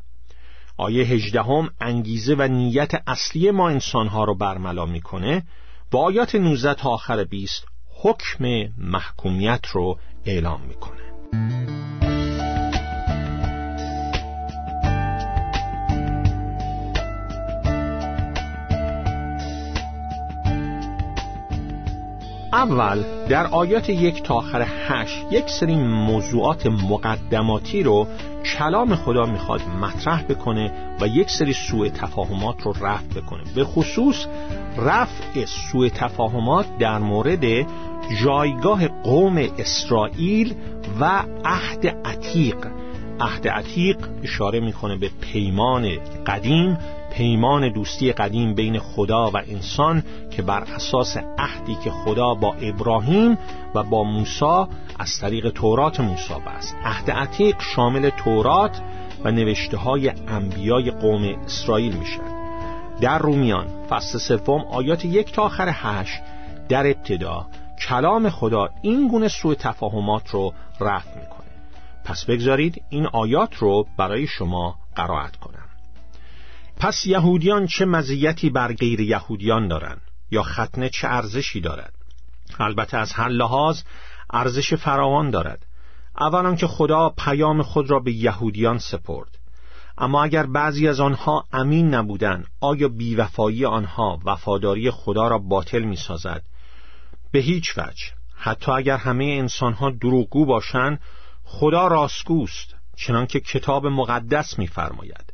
آیه 0.78 1.06
هجدهم 1.06 1.70
انگیزه 1.82 2.36
و 2.38 2.48
نیت 2.48 2.92
اصلی 3.08 3.52
ما 3.52 3.70
انسانها 3.70 4.24
رو 4.24 4.36
برملا 4.36 4.86
می‌کنه. 4.86 5.44
و 5.92 5.98
آیات 5.98 6.36
19 6.36 6.74
تا 6.74 6.90
آخر 6.90 7.24
20 7.24 7.66
حکم 8.02 8.46
محکومیت 8.78 9.66
رو 9.68 10.00
اعلام 10.26 10.62
می‌کنه. 10.62 11.04
اول 22.60 23.04
در 23.30 23.48
آیات 23.48 23.90
یک 23.90 24.24
تا 24.24 24.36
آخر 24.36 24.68
هشت 24.88 25.26
یک 25.32 25.50
سری 25.50 25.76
موضوعات 25.76 26.68
مقدماتی 26.68 27.84
رو 27.84 28.08
کلام 28.58 28.96
خدا 28.96 29.26
می‌خواد 29.26 29.62
مطرح 29.82 30.24
بکنه 30.24 30.72
و 31.02 31.08
یک 31.08 31.30
سری 31.30 31.54
سوء 31.54 31.90
تفاهمات 31.90 32.62
رو 32.62 32.74
رفع 32.82 33.22
بکنه. 33.22 33.44
به 33.56 33.64
خصوص 33.64 34.26
رفع 34.78 35.46
سوء 35.46 35.90
تفاهمات 35.90 36.78
در 36.78 36.98
مورد 37.00 37.46
جایگاه 38.24 38.88
قوم 38.88 39.38
اسرائیل 39.58 40.56
و 41.00 41.24
عهد 41.46 41.88
عتیق. 42.06 42.68
عهد 43.20 43.48
عتیق 43.48 43.98
اشاره 44.24 44.60
می‌کنه 44.60 44.96
به 44.96 45.10
پیمان 45.22 45.90
قدیم 46.28 46.78
پیمان 47.20 47.70
دوستی 47.70 48.12
قدیم 48.12 48.54
بین 48.54 48.80
خدا 48.80 49.32
و 49.32 49.38
انسان 49.38 50.04
که 50.32 50.42
بر 50.42 50.64
اساس 50.64 51.18
عهدی 51.18 51.76
که 51.76 51.92
خدا 51.92 52.34
با 52.34 52.54
ابراهیم 52.54 53.38
و 53.76 53.84
با 53.84 54.04
موسی 54.04 54.66
از 55.00 55.20
طریق 55.22 55.50
تورات 55.50 56.00
موسی 56.00 56.34
است 56.46 56.76
عهد 56.86 57.12
عتیق 57.12 57.62
شامل 57.62 58.10
تورات 58.10 58.82
و 59.24 59.32
نوشته 59.32 59.78
های 59.78 60.12
انبیای 60.28 60.92
قوم 60.92 61.24
اسرائیل 61.46 61.96
می‌شد 61.96 62.22
در 63.02 63.20
رومیان 63.20 63.68
فصل 63.90 64.18
سوم 64.18 64.62
آیات 64.72 65.06
یک 65.06 65.32
تا 65.32 65.44
آخر 65.44 65.70
هشت 65.74 66.22
در 66.70 66.88
ابتدا 66.88 67.48
کلام 67.88 68.30
خدا 68.30 68.70
این 68.82 69.08
گونه 69.08 69.28
سوء 69.28 69.56
تفاهمات 69.56 70.30
رو 70.30 70.54
رفع 70.80 71.20
می‌کنه. 71.20 71.50
پس 72.06 72.26
بگذارید 72.26 72.84
این 72.90 73.06
آیات 73.06 73.56
رو 73.56 73.88
برای 73.98 74.28
شما 74.28 74.76
قرائت 74.96 75.36
کنم. 75.36 75.59
پس 76.80 77.06
یهودیان 77.06 77.68
چه 77.68 77.86
مزیتی 77.86 78.50
بر 78.50 78.74
غیر 78.74 79.00
یهودیان 79.00 79.68
دارند؟ 79.68 80.02
یا 80.32 80.44
ختنه 80.44 80.90
چه 80.90 81.08
ارزشی 81.08 81.62
دارد؟ 81.62 81.94
البته 82.60 82.98
از 82.98 83.14
هر 83.14 83.30
لحاظ 83.30 83.82
ارزش 84.30 84.74
فراوان 84.74 85.30
دارد. 85.30 85.66
اولا 86.20 86.56
که 86.56 86.68
خدا 86.68 87.10
پیام 87.10 87.62
خود 87.62 87.90
را 87.90 88.00
به 88.00 88.12
یهودیان 88.12 88.78
سپرد. 88.78 89.38
اما 89.98 90.24
اگر 90.24 90.46
بعضی 90.46 90.88
از 90.88 91.00
آنها 91.00 91.46
امین 91.54 91.94
نبودند 91.94 92.48
آیا 92.62 92.88
بیوفایی 92.88 93.66
آنها 93.66 94.20
وفاداری 94.26 94.92
خدا 94.92 95.28
را 95.28 95.38
باطل 95.38 95.82
می 95.82 95.96
سازد؟ 95.96 96.44
به 97.32 97.40
هیچ 97.40 97.78
وجه. 97.78 98.06
حتی 98.36 98.72
اگر 98.72 98.98
همه 98.98 99.26
انسانها 99.26 99.90
دروغگو 99.90 100.46
باشند 100.46 101.00
خدا 101.44 101.88
راستگوست 101.88 102.76
چنانکه 102.96 103.40
کتاب 103.40 103.88
مقدس 103.88 104.60
می‌فرماید. 104.60 105.29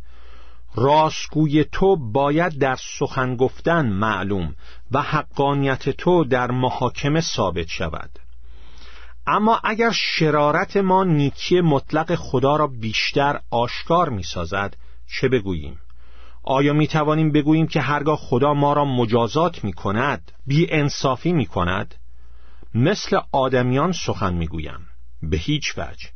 راستگوی 0.75 1.63
تو 1.63 1.96
باید 1.96 2.60
در 2.60 2.75
سخن 2.75 3.36
گفتن 3.36 3.86
معلوم 3.86 4.55
و 4.91 5.01
حقانیت 5.01 5.89
تو 5.89 6.24
در 6.24 6.51
محاکمه 6.51 7.22
ثابت 7.22 7.67
شود 7.67 8.20
اما 9.27 9.60
اگر 9.63 9.91
شرارت 9.91 10.77
ما 10.77 11.03
نیکی 11.03 11.62
مطلق 11.62 12.15
خدا 12.15 12.55
را 12.55 12.67
بیشتر 12.67 13.39
آشکار 13.51 14.10
می 14.10 14.24
سازد 14.24 14.77
چه 15.08 15.29
بگوییم؟ 15.29 15.79
آیا 16.44 16.74
می 16.74 16.88
توانیم 16.88 17.32
بگوییم 17.32 17.67
که 17.67 17.82
هرگاه 17.82 18.17
خدا 18.17 18.53
ما 18.53 18.74
را 18.74 18.86
مجازات 18.86 19.63
می 19.63 19.74
کند 19.74 20.32
بی 20.48 20.67
انصافی 20.72 21.34
می 21.34 21.46
کند؟ 21.46 21.96
مثل 22.75 23.20
آدمیان 23.32 23.91
سخن 23.91 24.34
می 24.34 24.48
گویم 24.48 24.88
به 25.22 25.38
هیچ 25.38 25.77
وجه 25.77 26.10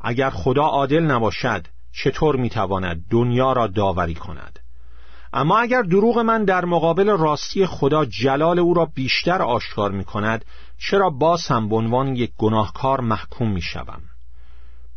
اگر 0.00 0.30
خدا 0.30 0.62
عادل 0.62 1.00
نباشد 1.00 1.66
چطور 1.92 2.36
می‌تواند 2.36 3.04
دنیا 3.10 3.52
را 3.52 3.66
داوری 3.66 4.14
کند. 4.14 4.58
اما 5.32 5.58
اگر 5.58 5.82
دروغ 5.82 6.18
من 6.18 6.44
در 6.44 6.64
مقابل 6.64 7.10
راستی 7.10 7.66
خدا 7.66 8.04
جلال 8.04 8.58
او 8.58 8.74
را 8.74 8.84
بیشتر 8.84 9.42
آشکار 9.42 9.90
می 9.90 10.04
کند 10.04 10.44
چرا 10.78 11.10
باز 11.10 11.46
هم 11.46 11.68
به 11.68 11.76
عنوان 11.76 12.16
یک 12.16 12.32
گناهکار 12.38 13.00
محکوم 13.00 13.52
می 13.52 13.62
شوم؟ 13.62 14.02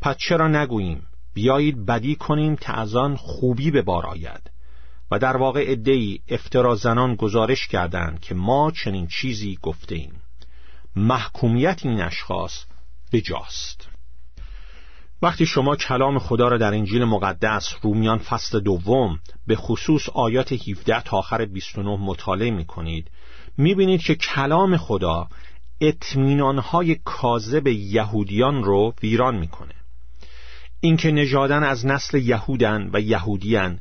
پس 0.01 0.17
چرا 0.17 0.47
نگوییم 0.47 1.07
بیایید 1.33 1.85
بدی 1.85 2.15
کنیم 2.15 2.55
تا 2.55 2.73
از 2.73 2.95
آن 2.95 3.15
خوبی 3.15 3.71
به 3.71 3.81
بار 3.81 4.05
آید. 4.05 4.51
و 5.11 5.19
در 5.19 5.37
واقع 5.37 5.65
ادهی 5.67 6.21
افترا 6.27 6.75
زنان 6.75 7.15
گزارش 7.15 7.67
کردند 7.67 8.19
که 8.19 8.35
ما 8.35 8.71
چنین 8.71 9.07
چیزی 9.07 9.59
گفته 9.61 9.95
ایم 9.95 10.21
محکومیت 10.95 11.85
این 11.85 12.01
اشخاص 12.01 12.65
بجاست. 13.11 13.94
وقتی 15.21 15.45
شما 15.45 15.75
کلام 15.75 16.19
خدا 16.19 16.47
را 16.47 16.57
در 16.57 16.73
انجیل 16.73 17.03
مقدس 17.03 17.75
رومیان 17.81 18.17
فصل 18.17 18.59
دوم 18.59 19.19
به 19.47 19.55
خصوص 19.55 20.09
آیات 20.09 20.53
17 20.53 21.01
تا 21.01 21.17
آخر 21.17 21.45
29 21.45 21.97
مطالعه 22.01 22.51
می 22.51 22.65
کنید 22.65 23.11
می 23.57 23.75
بینید 23.75 24.01
که 24.01 24.15
کلام 24.15 24.77
خدا 24.77 25.27
اطمینانهای 25.81 26.95
کاذب 26.95 27.67
یهودیان 27.67 28.63
رو 28.63 28.93
ویران 29.03 29.35
می‌کنه. 29.35 29.73
اینکه 30.79 31.11
نژادن 31.11 31.63
از 31.63 31.85
نسل 31.85 32.17
یهودن 32.17 32.89
و 32.93 33.01
یهودیان 33.01 33.79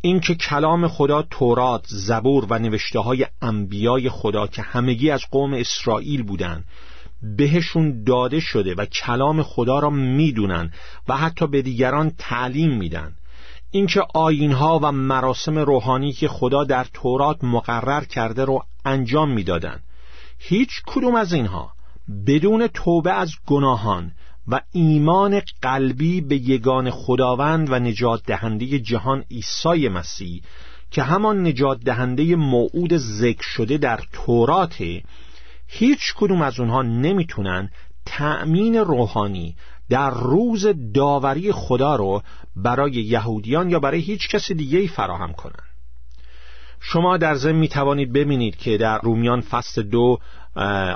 اینکه 0.00 0.34
کلام 0.34 0.88
خدا 0.88 1.22
تورات، 1.22 1.84
زبور 1.88 2.46
و 2.50 2.58
نوشته 2.58 2.98
های 2.98 3.26
انبیای 3.42 4.08
خدا 4.08 4.46
که 4.46 4.62
همگی 4.62 5.10
از 5.10 5.24
قوم 5.30 5.54
اسرائیل 5.54 6.22
بودند 6.22 6.64
بهشون 7.22 8.04
داده 8.04 8.40
شده 8.40 8.74
و 8.74 8.84
کلام 8.84 9.42
خدا 9.42 9.78
را 9.78 9.90
می‌دونن 9.90 10.70
و 11.08 11.16
حتی 11.16 11.46
به 11.46 11.62
دیگران 11.62 12.12
تعلیم 12.18 12.78
میدن. 12.78 13.12
اینکه 13.70 14.02
آینها 14.14 14.80
و 14.82 14.92
مراسم 14.92 15.58
روحانی 15.58 16.12
که 16.12 16.28
خدا 16.28 16.64
در 16.64 16.86
تورات 16.94 17.44
مقرر 17.44 18.04
کرده 18.04 18.44
رو 18.44 18.62
انجام 18.84 19.30
می‌دادند 19.30 19.82
هیچ 20.38 20.70
کدوم 20.86 21.14
از 21.14 21.32
اینها 21.32 21.72
بدون 22.26 22.66
توبه 22.66 23.12
از 23.12 23.32
گناهان 23.46 24.12
و 24.48 24.60
ایمان 24.72 25.42
قلبی 25.62 26.20
به 26.20 26.36
یگان 26.36 26.90
خداوند 26.90 27.72
و 27.72 27.78
نجات 27.78 28.22
دهنده 28.26 28.78
جهان 28.78 29.24
عیسی 29.30 29.88
مسیح 29.88 30.42
که 30.90 31.02
همان 31.02 31.46
نجات 31.46 31.80
دهنده 31.80 32.36
موعود 32.36 32.96
ذکر 32.96 33.42
شده 33.42 33.78
در 33.78 34.00
توراته 34.12 35.02
هیچ 35.66 36.14
کدوم 36.16 36.42
از 36.42 36.60
اونها 36.60 36.82
نمی‌تونن 36.82 37.70
تأمین 38.06 38.76
روحانی 38.76 39.56
در 39.90 40.10
روز 40.10 40.66
داوری 40.94 41.52
خدا 41.52 41.96
رو 41.96 42.22
برای 42.56 42.92
یهودیان 42.92 43.70
یا 43.70 43.80
برای 43.80 44.00
هیچ 44.00 44.28
کس 44.28 44.52
دیگه 44.52 44.86
فراهم 44.86 45.32
کنن. 45.32 45.66
شما 46.80 47.16
در 47.16 47.34
ضمن 47.34 47.58
می 47.58 47.68
توانید 47.68 48.12
ببینید 48.12 48.56
که 48.56 48.78
در 48.78 48.98
رومیان 48.98 49.40
فصل 49.40 49.82
دو 49.82 50.18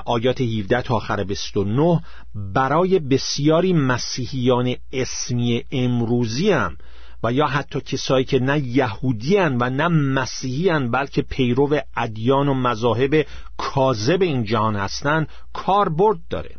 آیات 0.05 0.41
17 0.41 0.81
تا 0.81 0.95
آخر 0.95 1.23
29 1.23 2.01
برای 2.35 2.99
بسیاری 2.99 3.73
مسیحیان 3.73 4.75
اسمی 4.93 5.63
امروزی 5.71 6.51
هم 6.51 6.77
و 7.23 7.31
یا 7.31 7.47
حتی 7.47 7.81
کسایی 7.81 8.25
که 8.25 8.39
نه 8.39 8.59
یهودیان 8.59 9.57
و 9.61 9.69
نه 9.69 9.87
مسیحیان 9.87 10.91
بلکه 10.91 11.21
پیرو 11.21 11.79
ادیان 11.97 12.47
و 12.47 12.53
مذاهب 12.53 13.25
کاذب 13.57 14.21
این 14.21 14.43
جهان 14.43 14.75
هستند 14.75 15.27
کاربرد 15.53 16.17
داره. 16.29 16.55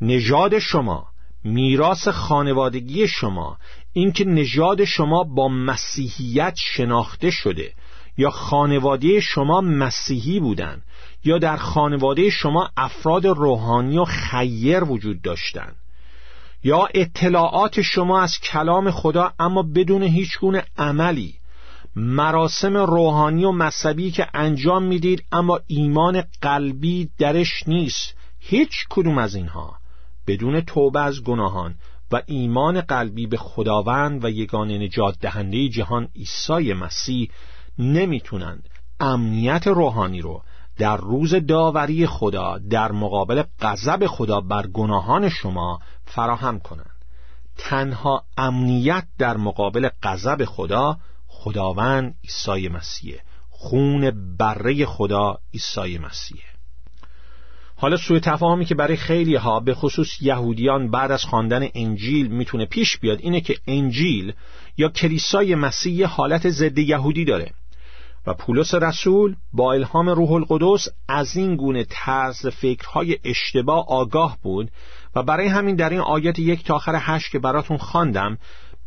نژاد 0.00 0.58
شما 0.58 1.06
میراث 1.44 2.08
خانوادگی 2.08 3.08
شما 3.08 3.58
اینکه 3.92 4.24
نژاد 4.24 4.84
شما 4.84 5.24
با 5.24 5.48
مسیحیت 5.48 6.54
شناخته 6.56 7.30
شده 7.30 7.72
یا 8.16 8.30
خانواده 8.30 9.20
شما 9.20 9.60
مسیحی 9.60 10.40
بودن 10.40 10.82
یا 11.24 11.38
در 11.38 11.56
خانواده 11.56 12.30
شما 12.30 12.70
افراد 12.76 13.26
روحانی 13.26 13.98
و 13.98 14.04
خیر 14.04 14.84
وجود 14.84 15.22
داشتند. 15.22 15.76
یا 16.62 16.88
اطلاعات 16.94 17.80
شما 17.80 18.20
از 18.20 18.38
کلام 18.38 18.90
خدا 18.90 19.32
اما 19.38 19.62
بدون 19.62 20.02
هیچ 20.02 20.38
گونه 20.38 20.64
عملی. 20.78 21.34
مراسم 21.96 22.76
روحانی 22.76 23.44
و 23.44 23.52
مذهبی 23.52 24.10
که 24.10 24.26
انجام 24.34 24.82
می‌دید 24.82 25.24
اما 25.32 25.60
ایمان 25.66 26.22
قلبی 26.42 27.10
درش 27.18 27.68
نیست. 27.68 28.14
هیچ 28.38 28.70
کدوم 28.90 29.18
از 29.18 29.34
اینها. 29.34 29.74
بدون 30.26 30.60
توبه 30.60 31.00
از 31.00 31.22
گناهان 31.22 31.74
و 32.12 32.22
ایمان 32.26 32.80
قلبی 32.80 33.26
به 33.26 33.36
خداوند 33.36 34.24
و 34.24 34.30
یگان 34.30 34.70
نجات 34.70 35.18
دهنده 35.20 35.68
جهان 35.68 36.08
عیسی 36.16 36.72
مسیح 36.72 37.30
نمی‌تونند. 37.78 38.68
امنیت 39.00 39.66
روحانی 39.66 40.20
رو 40.20 40.42
در 40.78 40.96
روز 40.96 41.34
داوری 41.34 42.06
خدا 42.06 42.58
در 42.58 42.92
مقابل 42.92 43.42
غضب 43.60 44.06
خدا 44.06 44.40
بر 44.40 44.66
گناهان 44.66 45.28
شما 45.28 45.80
فراهم 46.14 46.60
کنند. 46.60 47.04
تنها 47.58 48.24
امنیت 48.36 49.04
در 49.18 49.36
مقابل 49.36 49.88
غضب 50.02 50.44
خدا 50.44 50.96
خداوند 51.26 52.14
عیسی 52.24 52.68
مسیح. 52.68 53.18
خون 53.50 54.36
بره 54.38 54.86
خدا 54.86 55.38
عیسی 55.54 55.98
مسیح. 55.98 56.40
حالا 57.76 57.96
سوء 57.96 58.18
تفاهمی 58.18 58.64
که 58.64 58.74
برای 58.74 58.96
خیلی 58.96 59.36
ها 59.36 59.60
به 59.60 59.74
خصوص 59.74 60.22
یهودیان 60.22 60.90
بعد 60.90 61.10
از 61.10 61.24
خواندن 61.24 61.68
انجیل 61.74 62.28
می‌تونه 62.28 62.66
پیش 62.66 62.98
بیاد 62.98 63.18
اینه 63.20 63.40
که 63.40 63.56
انجیل 63.66 64.32
یا 64.76 64.88
کلیسای 64.88 65.54
مسیح 65.54 66.06
حالت 66.06 66.50
ضد 66.50 66.78
یهودی 66.78 67.24
داره. 67.24 67.52
و 68.26 68.34
پولس 68.34 68.74
رسول 68.74 69.36
با 69.52 69.72
الهام 69.72 70.08
روح 70.08 70.32
القدس 70.32 70.88
از 71.08 71.36
این 71.36 71.56
گونه 71.56 71.86
طرز 71.90 72.46
فکرهای 72.46 73.18
اشتباه 73.24 73.84
آگاه 73.88 74.38
بود 74.42 74.70
و 75.14 75.22
برای 75.22 75.48
همین 75.48 75.76
در 75.76 75.90
این 75.90 76.00
آیات 76.00 76.38
یک 76.38 76.64
تا 76.64 76.74
آخر 76.74 76.98
هشت 77.00 77.32
که 77.32 77.38
براتون 77.38 77.76
خواندم 77.76 78.38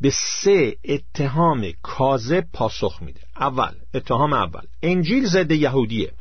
به 0.01 0.10
سه 0.10 0.75
اتهام 0.84 1.72
کاذب 1.82 2.46
پاسخ 2.53 3.01
میده. 3.01 3.20
اول 3.39 3.72
اتهام 3.94 4.34
اول. 4.34 4.62
انجیل 4.82 5.25
ضد 5.25 5.51
یهودیه. 5.51 6.12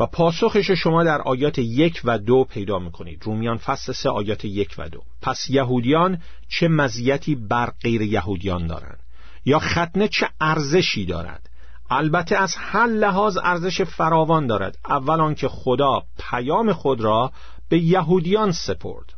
و 0.00 0.06
پاسخش 0.06 0.70
شما 0.70 1.04
در 1.04 1.22
آیات 1.22 1.58
یک 1.58 2.00
و 2.04 2.18
دو 2.18 2.44
پیدا 2.44 2.78
می‌کنید. 2.78 3.22
رومیان 3.24 3.56
فصل 3.56 3.92
سه 3.92 4.08
آیات 4.08 4.44
یک 4.44 4.74
و 4.78 4.88
دو. 4.88 5.02
پس 5.22 5.50
یهودیان 5.50 6.18
چه 6.48 6.68
مزیتی 6.68 7.34
بر 7.34 7.72
غیر 7.82 8.02
یهودیان 8.02 8.66
دارند؟ 8.66 8.98
یا 9.44 9.58
ختنه 9.58 10.08
چه 10.08 10.28
ارزشی 10.40 11.06
دارد؟ 11.06 11.50
البته 11.90 12.36
از 12.36 12.54
هر 12.58 12.86
لحاظ 12.86 13.38
ارزش 13.42 13.82
فراوان 13.82 14.46
دارد. 14.46 14.78
اول 14.88 15.20
آنکه 15.20 15.48
خدا 15.48 16.02
پیام 16.18 16.72
خود 16.72 17.00
را 17.00 17.32
به 17.68 17.78
یهودیان 17.78 18.52
سپرد. 18.52 19.14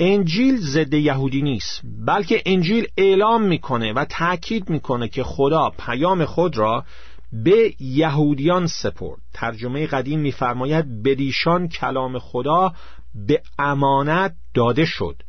انجیل 0.00 0.56
ضد 0.56 0.94
یهودی 0.94 1.42
نیست 1.42 1.80
بلکه 2.06 2.42
انجیل 2.46 2.86
اعلام 2.96 3.42
می‌کنه 3.42 3.92
و 3.92 4.04
تأکید 4.04 4.70
می‌کنه 4.70 5.08
که 5.08 5.22
خدا 5.22 5.72
پیام 5.78 6.24
خود 6.24 6.58
را 6.58 6.84
به 7.32 7.74
یهودیان 7.80 8.66
سپرد. 8.66 9.20
ترجمه 9.32 9.86
قدیم 9.86 10.20
میفرماید 10.20 11.02
بدیشان 11.02 11.68
کلام 11.68 12.18
خدا 12.18 12.72
به 13.14 13.42
امانت 13.58 14.34
داده 14.54 14.84
شد. 14.84 15.22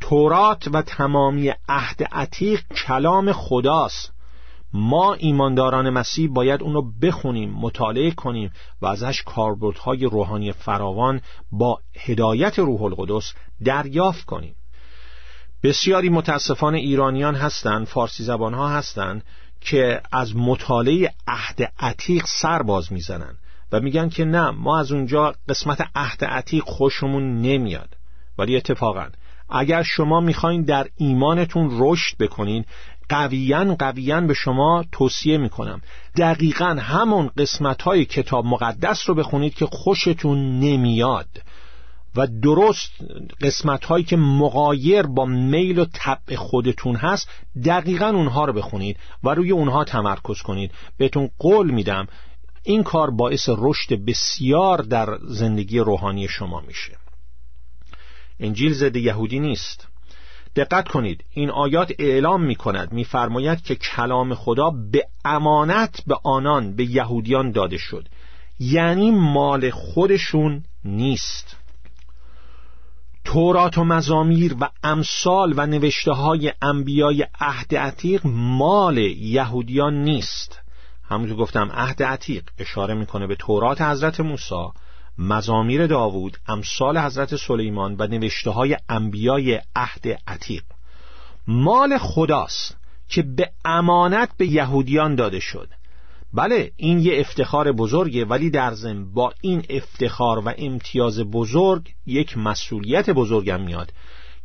تورات 0.00 0.68
و 0.72 0.82
تمامی 0.82 1.52
عهد 1.68 2.02
عتیق 2.12 2.60
کلام 2.86 3.32
خداست. 3.32 4.12
ما 4.72 5.14
ایمانداران 5.14 5.90
مسیح 5.90 6.30
باید 6.32 6.62
اونو 6.62 6.82
بخونیم 7.02 7.50
مطالعه 7.50 8.10
کنیم 8.10 8.50
و 8.82 8.86
ازش 8.86 9.22
کاربردهای 9.22 10.04
روحانی 10.04 10.52
فراوان 10.52 11.20
با 11.52 11.78
هدایت 11.96 12.58
روح 12.58 12.82
القدس 12.82 13.32
دریافت 13.64 14.24
کنیم. 14.24 14.54
بسیاری 15.62 16.08
متاسفانه 16.08 16.78
ایرانیان 16.78 17.34
هستند 17.34 17.86
فارسی 17.86 18.24
زبان 18.24 18.54
ها 18.54 18.68
هستند 18.68 19.24
که 19.60 20.00
از 20.12 20.36
مطالعه 20.36 21.12
عهد 21.28 21.72
عتیق 21.78 22.24
سر 22.26 22.62
باز 22.62 22.92
می‌زنن 22.92 23.36
و 23.72 23.80
میگن 23.80 24.08
که 24.08 24.24
نه 24.24 24.50
ما 24.50 24.78
از 24.78 24.92
اونجا 24.92 25.34
قسمت 25.48 25.80
عهد 25.94 26.24
عتیق 26.24 26.64
خوشمون 26.64 27.40
نمیاد. 27.40 27.96
ولی 28.38 28.56
اتفاقا 28.56 29.06
اگر 29.48 29.82
شما 29.82 30.20
می‌خواین 30.20 30.62
در 30.62 30.86
ایمانتون 30.96 31.68
رشد 31.72 32.16
بکنین 32.18 32.64
قویان 33.10 33.74
قویان 33.74 34.26
به 34.26 34.34
شما 34.34 34.84
توصیه 34.92 35.38
می‌کنم. 35.38 35.80
دقیقا 36.16 36.76
همون 36.80 37.30
قسمت 37.36 37.82
های 37.82 38.04
کتاب 38.04 38.44
مقدس 38.44 39.08
رو 39.08 39.14
بخونید 39.14 39.54
که 39.54 39.66
خوشتون 39.66 40.60
نمیاد. 40.60 41.28
و 42.16 42.26
درست 42.26 42.92
قسمت 43.40 43.84
هایی 43.84 44.04
که 44.04 44.16
مقایر 44.16 45.02
با 45.02 45.24
میل 45.24 45.78
و 45.78 45.84
طبع 45.92 46.36
خودتون 46.36 46.96
هست 46.96 47.28
دقیقا 47.64 48.06
اونها 48.06 48.44
رو 48.44 48.52
بخونید 48.52 48.96
و 49.24 49.28
روی 49.28 49.50
اونها 49.50 49.84
تمرکز 49.84 50.42
کنید. 50.42 50.70
بهتون 50.96 51.30
قول 51.38 51.70
میدم 51.70 52.06
این 52.62 52.82
کار 52.82 53.10
باعث 53.10 53.48
رشد 53.58 53.94
بسیار 53.94 54.78
در 54.78 55.18
زندگی 55.22 55.78
روحانی 55.78 56.28
شما 56.28 56.60
میشه. 56.60 56.92
انجیل 58.40 58.74
ضد 58.74 58.96
یهودی 58.96 59.40
نیست. 59.40 59.89
دقت 60.56 60.88
کنید 60.88 61.24
این 61.30 61.50
آیات 61.50 61.92
اعلام 61.98 62.42
می 62.42 62.54
کند 62.54 62.92
میفرماید 62.92 63.62
که 63.62 63.74
کلام 63.74 64.34
خدا 64.34 64.70
به 64.70 65.06
امانت 65.24 66.02
به 66.06 66.16
آنان 66.24 66.76
به 66.76 66.84
یهودیان 66.84 67.50
داده 67.50 67.78
شد. 67.78 68.08
یعنی 68.58 69.10
مال 69.10 69.70
خودشون 69.70 70.64
نیست. 70.84 71.56
تورات 73.24 73.78
و 73.78 73.84
مزامیر 73.84 74.56
و 74.60 74.70
امثال 74.82 75.54
و 75.56 75.66
نوشته 75.66 76.12
های 76.12 76.52
انبیای 76.62 77.26
عهد 77.40 77.76
عتیق 77.76 78.20
مال 78.24 78.98
یهودیان 78.98 79.94
نیست. 79.94 80.60
همونطور 81.08 81.36
گفتم 81.36 81.70
عهد 81.72 82.02
عتیق 82.02 82.44
اشاره 82.58 82.94
می‌کنه 82.94 83.26
به 83.26 83.36
تورات 83.36 83.80
حضرت 83.80 84.20
موسی. 84.20 84.66
مزامیر 85.20 85.86
داوود 85.86 86.36
امثال 86.48 86.98
حضرت 86.98 87.36
سلیمان 87.36 87.96
و 87.98 88.06
نوشته 88.06 88.50
های 88.50 88.76
انبیای 88.88 89.60
عهد 89.76 90.18
عتیق. 90.26 90.62
مال 91.46 91.98
خداست 91.98 92.76
که 93.08 93.22
به 93.22 93.50
امانت 93.64 94.28
به 94.36 94.46
یهودیان 94.46 95.14
داده 95.14 95.40
شد. 95.40 95.68
بله 96.34 96.72
این 96.76 96.98
یه 96.98 97.20
افتخار 97.20 97.72
بزرگه 97.72 98.24
ولی 98.24 98.50
در 98.50 98.74
ضمن 98.74 99.12
با 99.12 99.32
این 99.40 99.64
افتخار 99.70 100.38
و 100.38 100.54
امتیاز 100.58 101.20
بزرگ 101.20 101.94
یک 102.06 102.38
مسئولیت 102.38 103.10
بزرگم 103.10 103.60
میاد 103.60 103.92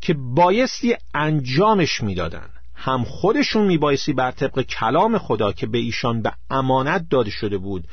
که 0.01 0.13
بایستی 0.13 0.95
انجامش 1.13 2.03
می‌دادن. 2.03 2.49
هم 2.75 3.03
خودشون 3.03 3.67
میبایستی 3.67 4.13
بر 4.13 4.31
طبق 4.31 4.61
کلام 4.61 5.17
خدا 5.17 5.51
که 5.51 5.67
به 5.67 5.77
ایشان 5.77 6.21
به 6.21 6.31
امانت 6.49 7.09
داده 7.09 7.29
شده 7.29 7.57
بود 7.57 7.87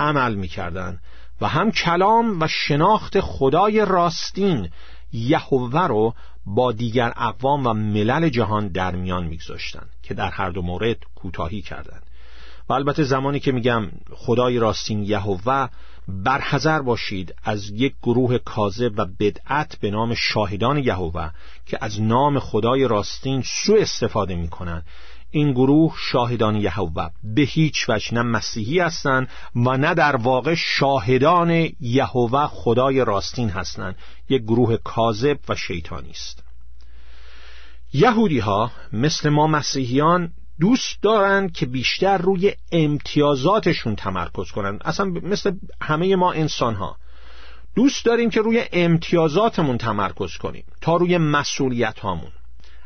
عمل 0.00 0.34
می‌کردن. 0.34 1.00
و 1.40 1.48
هم 1.48 1.70
کلام 1.70 2.40
و 2.40 2.46
شناخت 2.48 3.20
خدای 3.20 3.84
راستین 3.84 4.68
یهوه 5.12 5.86
رو 5.86 6.14
با 6.46 6.72
دیگر 6.72 7.12
اقوام 7.16 7.66
و 7.66 7.72
ملل 7.72 8.28
جهان 8.28 8.68
در 8.68 8.96
میان 8.96 9.26
میگذاشتند 9.26 9.90
که 10.02 10.14
در 10.14 10.30
هر 10.30 10.50
دو 10.50 10.62
مورد 10.62 10.96
کوتاهی 11.14 11.62
کردند. 11.62 12.02
و 12.68 12.72
البته 12.72 13.02
زمانی 13.02 13.40
که 13.40 13.52
میگم 13.52 13.90
خدای 14.14 14.58
راستین 14.58 15.02
یهوه 15.02 15.68
برحذر 16.08 16.82
باشید 16.82 17.34
از 17.44 17.70
یک 17.70 17.94
گروه 18.02 18.38
کاذب 18.38 18.92
و 18.96 19.06
بدعت 19.20 19.76
به 19.80 19.90
نام 19.90 20.14
شاهدان 20.14 20.78
یهوه 20.78 21.30
که 21.66 21.78
از 21.80 22.02
نام 22.02 22.38
خدای 22.38 22.88
راستین 22.88 23.42
سوء 23.42 23.80
استفاده 23.80 24.34
می‌کنند. 24.34 24.84
این 25.30 25.52
گروه 25.52 25.94
شاهدان 25.98 26.56
یهوه. 26.56 27.10
به 27.24 27.42
هیچ 27.42 27.88
وجه 27.88 28.14
نه 28.14 28.22
مسیحی 28.22 28.78
هستند 28.80 29.28
و 29.54 29.76
نه 29.76 29.94
در 29.94 30.16
واقع 30.16 30.54
شاهدان 30.54 31.68
یهوه 31.80 32.46
خدای 32.46 33.04
راستین 33.04 33.50
هستند. 33.50 33.96
یک 34.28 34.42
گروه 34.42 34.76
کاذب 34.76 35.38
و 35.48 35.54
شیطانی 35.54 36.10
است. 36.10 36.44
یهودی 37.92 38.38
ها 38.38 38.70
مثل 38.92 39.28
ما 39.28 39.46
مسیحیان 39.46 40.32
دوست 40.60 41.02
دارند 41.02 41.52
که 41.52 41.66
بیشتر 41.66 42.18
روی 42.18 42.52
امتیازاتشون 42.72 43.96
تمرکز 43.96 44.50
کنند. 44.50 44.80
اصلا 44.84 45.06
مثل 45.06 45.52
همه 45.82 46.16
ما 46.16 46.32
انسان 46.32 46.74
ها 46.74 46.96
دوست 47.74 48.04
داریم 48.04 48.30
که 48.30 48.40
روی 48.40 48.64
امتیازاتمون 48.72 49.78
تمرکز 49.78 50.36
کنیم 50.36 50.64
تا 50.80 50.96
روی 50.96 51.18
مسئولیت 51.18 51.98
هامون 51.98 52.32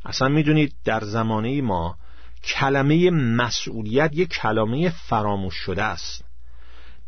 اصلا 0.05 0.29
می‌دونید 0.29 0.75
در 0.85 1.05
زمانه 1.05 1.63
ما 1.63 1.97
کلمه 2.45 3.11
مسئولیت 3.11 4.11
یک 4.15 4.29
کلمه 4.29 4.91
فراموش 4.91 5.55
شده 5.55 5.83
است. 5.83 6.25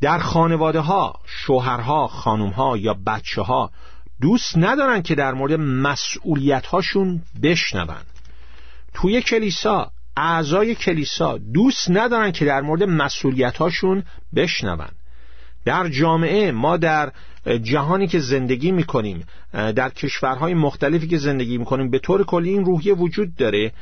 در 0.00 0.18
خانواده 0.18 0.80
ها 0.80 1.20
شوهرها 1.26 2.06
خانومها 2.06 2.76
یا 2.76 2.96
بچه 3.06 3.42
ها 3.42 3.70
دوست 4.20 4.58
ندارن 4.58 5.02
که 5.02 5.14
در 5.14 5.32
مورد 5.32 5.52
مسئولیت 5.60 6.66
هاشون 6.66 7.22
بشنون. 7.42 8.02
توی 8.94 9.22
کلیسا 9.22 9.90
اعضای 10.16 10.74
کلیسا 10.74 11.38
دوست 11.38 11.90
ندارن 11.90 12.32
که 12.32 12.44
در 12.44 12.60
مورد 12.60 12.82
مسئولیتاشون 12.82 14.04
بشنون. 14.36 14.88
در 15.64 15.88
جامعه 15.88 16.52
ما 16.52 16.76
در 16.76 17.12
جهانی 17.62 18.06
که 18.06 18.18
زندگی 18.18 18.72
می‌کنیم 18.72 19.24
در 19.52 19.88
کشورهای 19.88 20.54
مختلفی 20.54 21.08
که 21.08 21.18
زندگی 21.18 21.58
می‌کنیم 21.58 21.90
به 21.90 21.98
طور 21.98 22.24
کلی 22.24 22.50
این 22.50 22.64
روحیه 22.64 22.94
وجود 22.94 23.34
داره. 23.36 23.72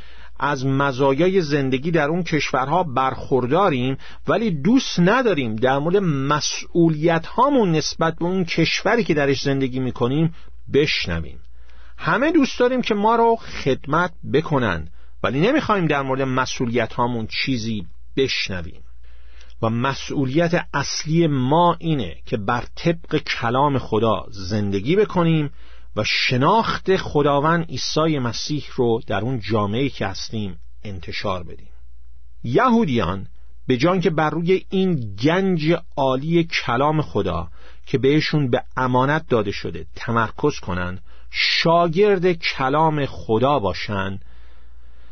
از 0.40 0.66
مزایای 0.66 1.42
زندگی 1.42 1.90
در 1.90 2.08
اون 2.08 2.22
کشورها 2.22 2.82
برخورداریم 2.82 3.96
ولی 4.28 4.50
دوست 4.50 5.00
نداریم 5.00 5.56
در 5.56 5.78
مورد 5.78 5.96
مسئولیت 5.96 7.26
هامون 7.26 7.72
نسبت 7.72 8.16
به 8.16 8.24
اون 8.24 8.44
کشوری 8.44 9.04
که 9.04 9.14
درش 9.14 9.42
زندگی 9.42 9.80
می‌کنیم 9.80 10.34
بشنویم. 10.72 11.40
همه 11.98 12.32
دوست 12.32 12.58
داریم 12.58 12.82
که 12.82 12.94
ما 12.94 13.16
رو 13.16 13.36
خدمت 13.36 14.12
بکنن 14.32 14.88
ولی 15.22 15.40
نمی‌خوایم 15.40 15.86
در 15.86 16.02
مورد 16.02 16.22
مسئولیت 16.22 16.92
هامون 16.92 17.26
چیزی 17.26 17.86
بشنویم. 18.16 18.82
و 19.62 19.70
مسئولیت 19.70 20.66
اصلی 20.74 21.26
ما 21.26 21.76
اینه 21.80 22.16
که 22.26 22.36
بر 22.36 22.64
طبق 22.76 23.16
کلام 23.16 23.78
خدا 23.78 24.26
زندگی 24.30 24.96
بکنیم 24.96 25.50
و 25.96 26.04
شناخت 26.04 26.96
خداوند 26.96 27.68
عیسی 27.68 28.18
مسیح 28.18 28.64
رو 28.74 29.00
در 29.06 29.20
اون 29.20 29.40
جامعه 29.40 29.88
که 29.88 30.06
هستیم 30.06 30.58
انتشار 30.82 31.42
بدیم. 31.42 31.72
یهودیان 32.44 33.26
به 33.66 33.76
جان 33.76 34.00
که 34.00 34.10
بر 34.10 34.30
روی 34.30 34.64
این 34.70 35.16
گنج 35.16 35.76
عالی 35.96 36.44
کلام 36.44 37.02
خدا 37.02 37.48
که 37.86 37.98
بهشون 37.98 38.50
به 38.50 38.62
امانت 38.76 39.28
داده 39.28 39.50
شده 39.50 39.86
تمرکز 39.96 40.60
کنند 40.60 41.02
شاگرد 41.30 42.32
کلام 42.32 43.06
خدا 43.06 43.58
باشند 43.58 44.24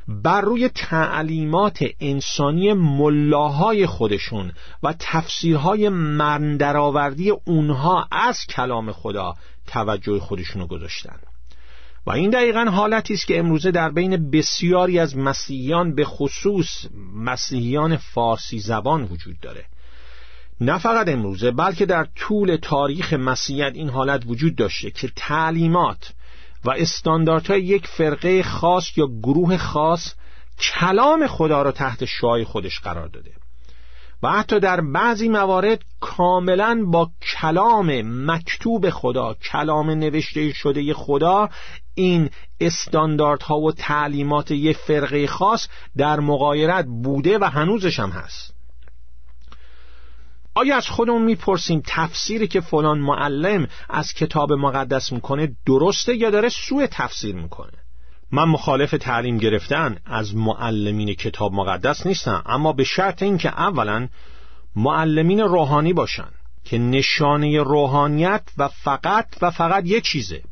بر 0.09 0.41
روی 0.41 0.69
تعلیمات 0.69 1.85
انسانی 2.01 2.73
ملاهای 2.73 3.87
خودشون 3.87 4.53
و 4.83 4.95
تفسیرهای 4.99 5.89
مندرآوردی 5.89 7.31
اونها 7.31 8.09
از 8.13 8.47
کلام 8.47 8.93
خدا 8.93 9.35
توجه 9.67 10.21
خودشونو 10.21 10.67
گذاشتن. 10.67 11.17
و 12.07 12.11
این 12.11 12.31
دقیقا 12.31 12.65
حالتی 12.65 13.15
است 13.15 13.27
که 13.27 13.39
امروزه 13.39 13.71
در 13.71 13.91
بین 13.91 14.31
بسیاری 14.31 14.99
از 14.99 15.17
مسیحیان 15.17 15.95
به 15.95 16.05
خصوص 16.05 16.87
مسیحیان 17.15 17.97
فارسی 17.97 18.59
زبان 18.59 19.03
وجود 19.03 19.41
داره. 19.41 19.65
نه 20.61 20.79
فقط 20.79 21.09
امروزه 21.09 21.51
بلکه 21.51 21.87
در 21.87 22.07
طول 22.17 22.57
تاریخ 22.57 23.13
مسیحیت 23.13 23.73
این 23.75 23.89
حالت 23.89 24.23
وجود 24.27 24.57
داشته 24.57 24.91
که 24.91 25.11
تعلیمات 25.17 26.13
و 26.65 26.71
استانداردهای 26.71 27.63
یک 27.63 27.87
فرقه 27.87 28.43
خاص 28.43 28.99
یا 28.99 29.07
گروه 29.07 29.57
خاص 29.57 30.15
کلام 30.59 31.27
خدا 31.27 31.63
را 31.63 31.73
تحت 31.73 32.05
شعای 32.05 32.45
خودش 32.45 32.81
قرار 32.81 33.09
داده. 33.09 33.33
و 34.23 34.31
حتی 34.31 34.61
در 34.61 34.81
بعضی 34.81 35.29
موارد 35.29 35.83
کاملا 36.01 36.85
با 36.87 37.11
کلام 37.23 38.03
مکتوب 38.31 38.91
خدا 38.91 39.35
کلام 39.35 39.91
نوشته 39.91 40.53
شده 40.53 40.95
خدا 40.95 41.49
این 41.95 42.31
استانداردها 42.61 43.57
و 43.57 43.73
تعلیمات 43.73 44.51
یک 44.51 44.77
فرقه 44.77 45.27
خاص 45.27 45.69
در 45.97 46.21
مقایرت 46.21 46.87
بوده 47.03 47.39
و 47.39 47.45
هنوزش 47.45 48.01
هم 48.01 48.11
هست. 48.11 48.60
آیا 50.55 50.77
از 50.77 50.89
خودمون 50.89 51.23
می‌پرسیم 51.23 51.83
تفسیری 51.87 52.49
که 52.49 52.61
فلان 52.61 52.99
معلم 52.99 53.69
از 53.89 54.13
کتاب 54.13 54.53
مقدس 54.53 55.13
می‌کنه 55.13 55.57
درسته 55.67 56.17
یا 56.17 56.31
داره 56.31 56.49
سوء 56.49 56.87
تفسیر 56.87 57.35
می‌کنه؟ 57.35 57.73
من 58.33 58.45
مخالف 58.45 58.91
تعلیم 58.91 59.39
گرفتن 59.39 59.97
از 60.07 60.37
معلمین 60.37 61.15
کتاب 61.15 61.53
مقدس 61.53 62.07
نیستم 62.07 62.43
اما 62.47 62.73
به 62.73 62.85
شرط 62.85 63.23
اینکه 63.23 63.49
اولا 63.49 64.09
معلمین 64.77 65.41
روحانی 65.41 65.93
باشن 65.93 66.29
که 66.65 66.79
نشانه 66.79 67.63
روحانیت 67.63 68.43
و 68.59 68.69
فقط 68.69 69.27
و 69.43 69.51
فقط 69.51 69.87
یک 69.87 70.05
چیزه 70.05 70.43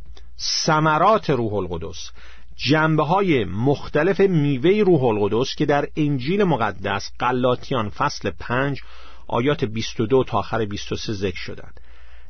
ثمرات 0.41 1.31
روح 1.31 1.55
القدس 1.55 2.11
جنبه 2.57 3.05
های 3.05 3.45
مختلف 3.45 4.21
میوه 4.21 4.83
روح 4.87 5.05
القدس 5.05 5.55
که 5.55 5.67
در 5.67 5.89
انجیل 5.97 6.45
مقدس 6.45 7.11
قلاتیان 7.19 7.89
فصل 7.89 8.31
پنج 8.31 8.81
آیات 9.29 9.65
22 9.65 10.25
تا 10.25 10.39
آخر 10.39 10.65
23 10.65 11.13
ذکر 11.13 11.39
شدند. 11.39 11.81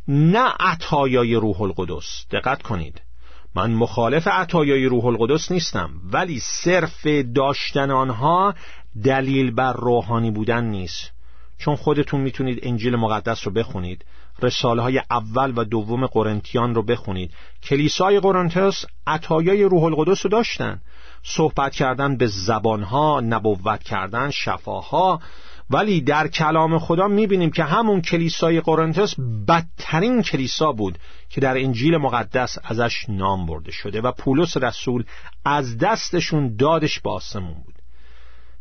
نه 0.09 0.53
عطایای 0.61 1.35
روح 1.35 1.63
القدس. 1.63 2.27
دقت 2.31 2.63
کنید. 2.63 3.03
من 3.55 3.71
مخالف 3.71 4.29
عطایای 4.29 4.87
روح 4.87 5.07
القدس 5.07 5.53
نیستم 5.53 5.91
ولی 6.13 6.41
صرف 6.41 7.07
داشتن 7.35 7.91
آنها 7.91 8.55
دلیل 9.05 9.51
بر 9.51 9.73
روحانی 9.73 10.31
بودن 10.31 10.65
نیست. 10.65 11.13
چون 11.59 11.77
خودتون 11.77 12.21
می‌تونید 12.21 12.59
انجیل 12.63 12.97
مقدس 12.97 13.47
رو 13.47 13.53
بخونید 13.53 14.05
رساله 14.43 14.83
های 14.83 15.03
اول 15.11 15.53
و 15.57 15.65
دوم 15.65 16.07
قرنتیان 16.07 16.75
رو 16.75 16.83
بخونید. 16.83 17.33
کلیسای 17.63 18.21
قرنتیاس 18.21 18.85
عطایای 19.07 19.65
روح 19.65 19.85
القدس 19.85 20.25
رو 20.25 20.31
داشتن. 20.31 20.81
صحبت 21.23 21.73
کردن 21.73 22.17
به 22.17 22.27
زبانها 22.27 23.21
نبوت 23.21 23.83
کردن 23.83 24.31
شفاها. 24.31 25.21
ولی 25.71 26.01
در 26.01 26.29
کلام 26.29 26.79
خدا 26.79 27.09
می‌بینیم 27.09 27.51
که 27.51 27.65
همون 27.65 28.01
کلیسای 28.01 28.61
قرنتس 28.61 29.15
بدترین 29.49 30.23
کلیسا 30.23 30.73
بود 30.73 30.99
که 31.31 31.41
در 31.41 31.59
انجیل 31.59 31.97
مقدس 31.97 32.59
ازش 32.65 33.05
نام 33.09 33.47
برده 33.47 33.73
شده 33.73 34.01
و 34.01 34.13
پولس 34.13 34.57
رسول 34.57 35.05
از 35.45 35.79
دستشون 35.79 36.57
دادش 36.57 37.01
به 37.01 37.11
آسمون 37.11 37.55
بود. 37.55 37.75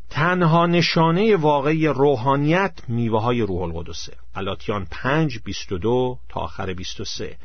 تنها 0.09 0.65
نشانه 0.65 1.35
واقعی 1.35 1.87
روحانیت 1.87 2.73
میوه 2.87 3.21
های 3.21 3.41
روح 3.41 3.61
القدسه. 3.61 4.13
غلاطیان 4.35 4.87
5 4.91 5.39
22 5.39 6.17
تا 6.29 6.39
آخر 6.39 6.73
23 6.73 7.37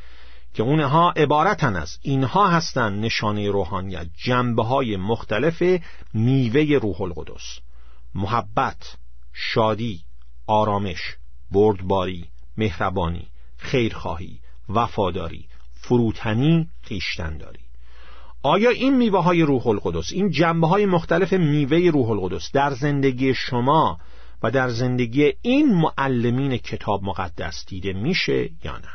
که 0.54 0.62
اونها 0.62 1.10
عبارتن 1.10 1.76
از 1.76 1.98
اینها 2.02 2.48
هستند 2.48 3.04
نشانه 3.04 3.50
روحانیت 3.50 4.06
جنبه 4.24 4.64
های 4.64 4.96
مختلف 4.96 5.62
میوه 6.14 6.78
روح 6.82 7.00
القدس. 7.00 7.58
محبت 8.14 8.96
شادی 9.32 10.00
آرامش 10.46 11.16
بردباری 11.50 12.24
مهربانی 12.56 13.26
خیرخواهی 13.56 14.38
وفاداری 14.68 15.48
فروتنی 15.74 16.68
خیشتنداری 16.82 17.60
آیا 18.42 18.70
این 18.70 18.96
میوه 18.96 19.22
های 19.22 19.42
روح 19.42 19.66
القدس 19.66 20.12
این 20.12 20.30
جنبه 20.30 20.66
های 20.66 20.86
مختلف 20.86 21.32
میوه 21.32 21.90
روح 21.92 22.10
القدس 22.10 22.50
در 22.52 22.70
زندگی 22.70 23.34
شما 23.34 23.98
و 24.42 24.50
در 24.50 24.68
زندگی 24.68 25.32
این 25.42 25.74
معلمین 25.74 26.56
کتاب 26.56 27.02
مقدس 27.02 27.64
دیده 27.66 27.92
میشه 27.92 28.50
یا 28.64 28.78
نه؟ 28.78 28.88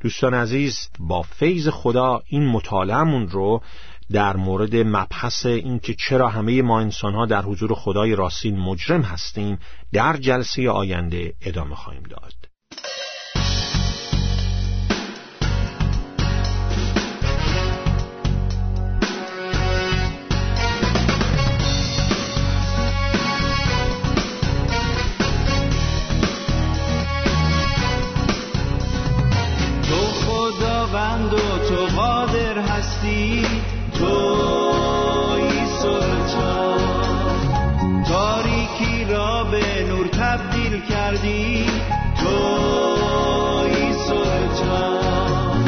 دوستان 0.00 0.34
عزیز 0.34 0.88
با 0.98 1.22
فیض 1.22 1.68
خدا 1.68 2.22
این 2.26 2.46
مطالعهمون 2.46 3.28
رو 3.28 3.62
در 4.12 4.36
مورد 4.36 4.76
مبحث 4.76 5.46
اینکه 5.46 5.94
چرا 5.94 6.28
همه 6.28 6.62
ما 6.62 6.80
انسان 6.80 7.14
ها 7.14 7.26
در 7.26 7.42
حضور 7.42 7.74
خدای 7.74 8.14
راستین 8.14 8.58
مجرم 8.58 9.02
هستیم 9.02 9.58
در 9.92 10.16
جلسه 10.16 10.70
آینده 10.70 11.34
ادامه 11.40 11.74
خواهیم 11.74 12.02
داد. 12.02 12.32
نور 39.84 40.06
تبدیل 40.06 40.80
کردی. 40.80 41.66
تو 42.20 42.36
ای 43.64 43.92
سلطان 43.92 45.64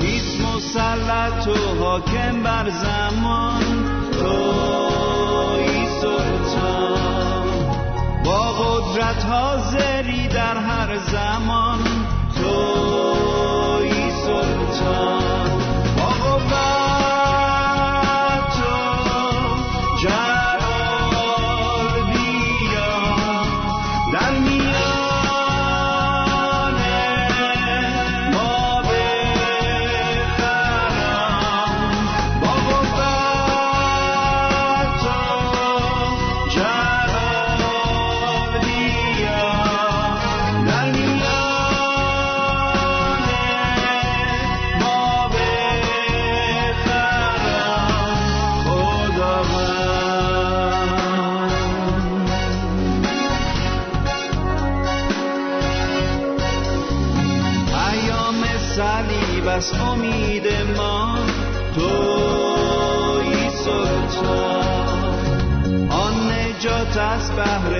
هیچ 0.00 0.40
مسلط 0.40 1.46
و 1.48 1.84
حاکم 1.84 2.42
بر 2.42 2.70
زمان. 2.70 3.62
تو 4.12 4.36
ای 5.58 5.86
سلطان 6.00 7.46
با 8.24 8.52
قدرت 8.52 9.24
حاضری 9.24 10.28
در 10.28 10.56
هر 10.56 10.96
زمان. 10.96 11.95
سلطان 67.36 67.75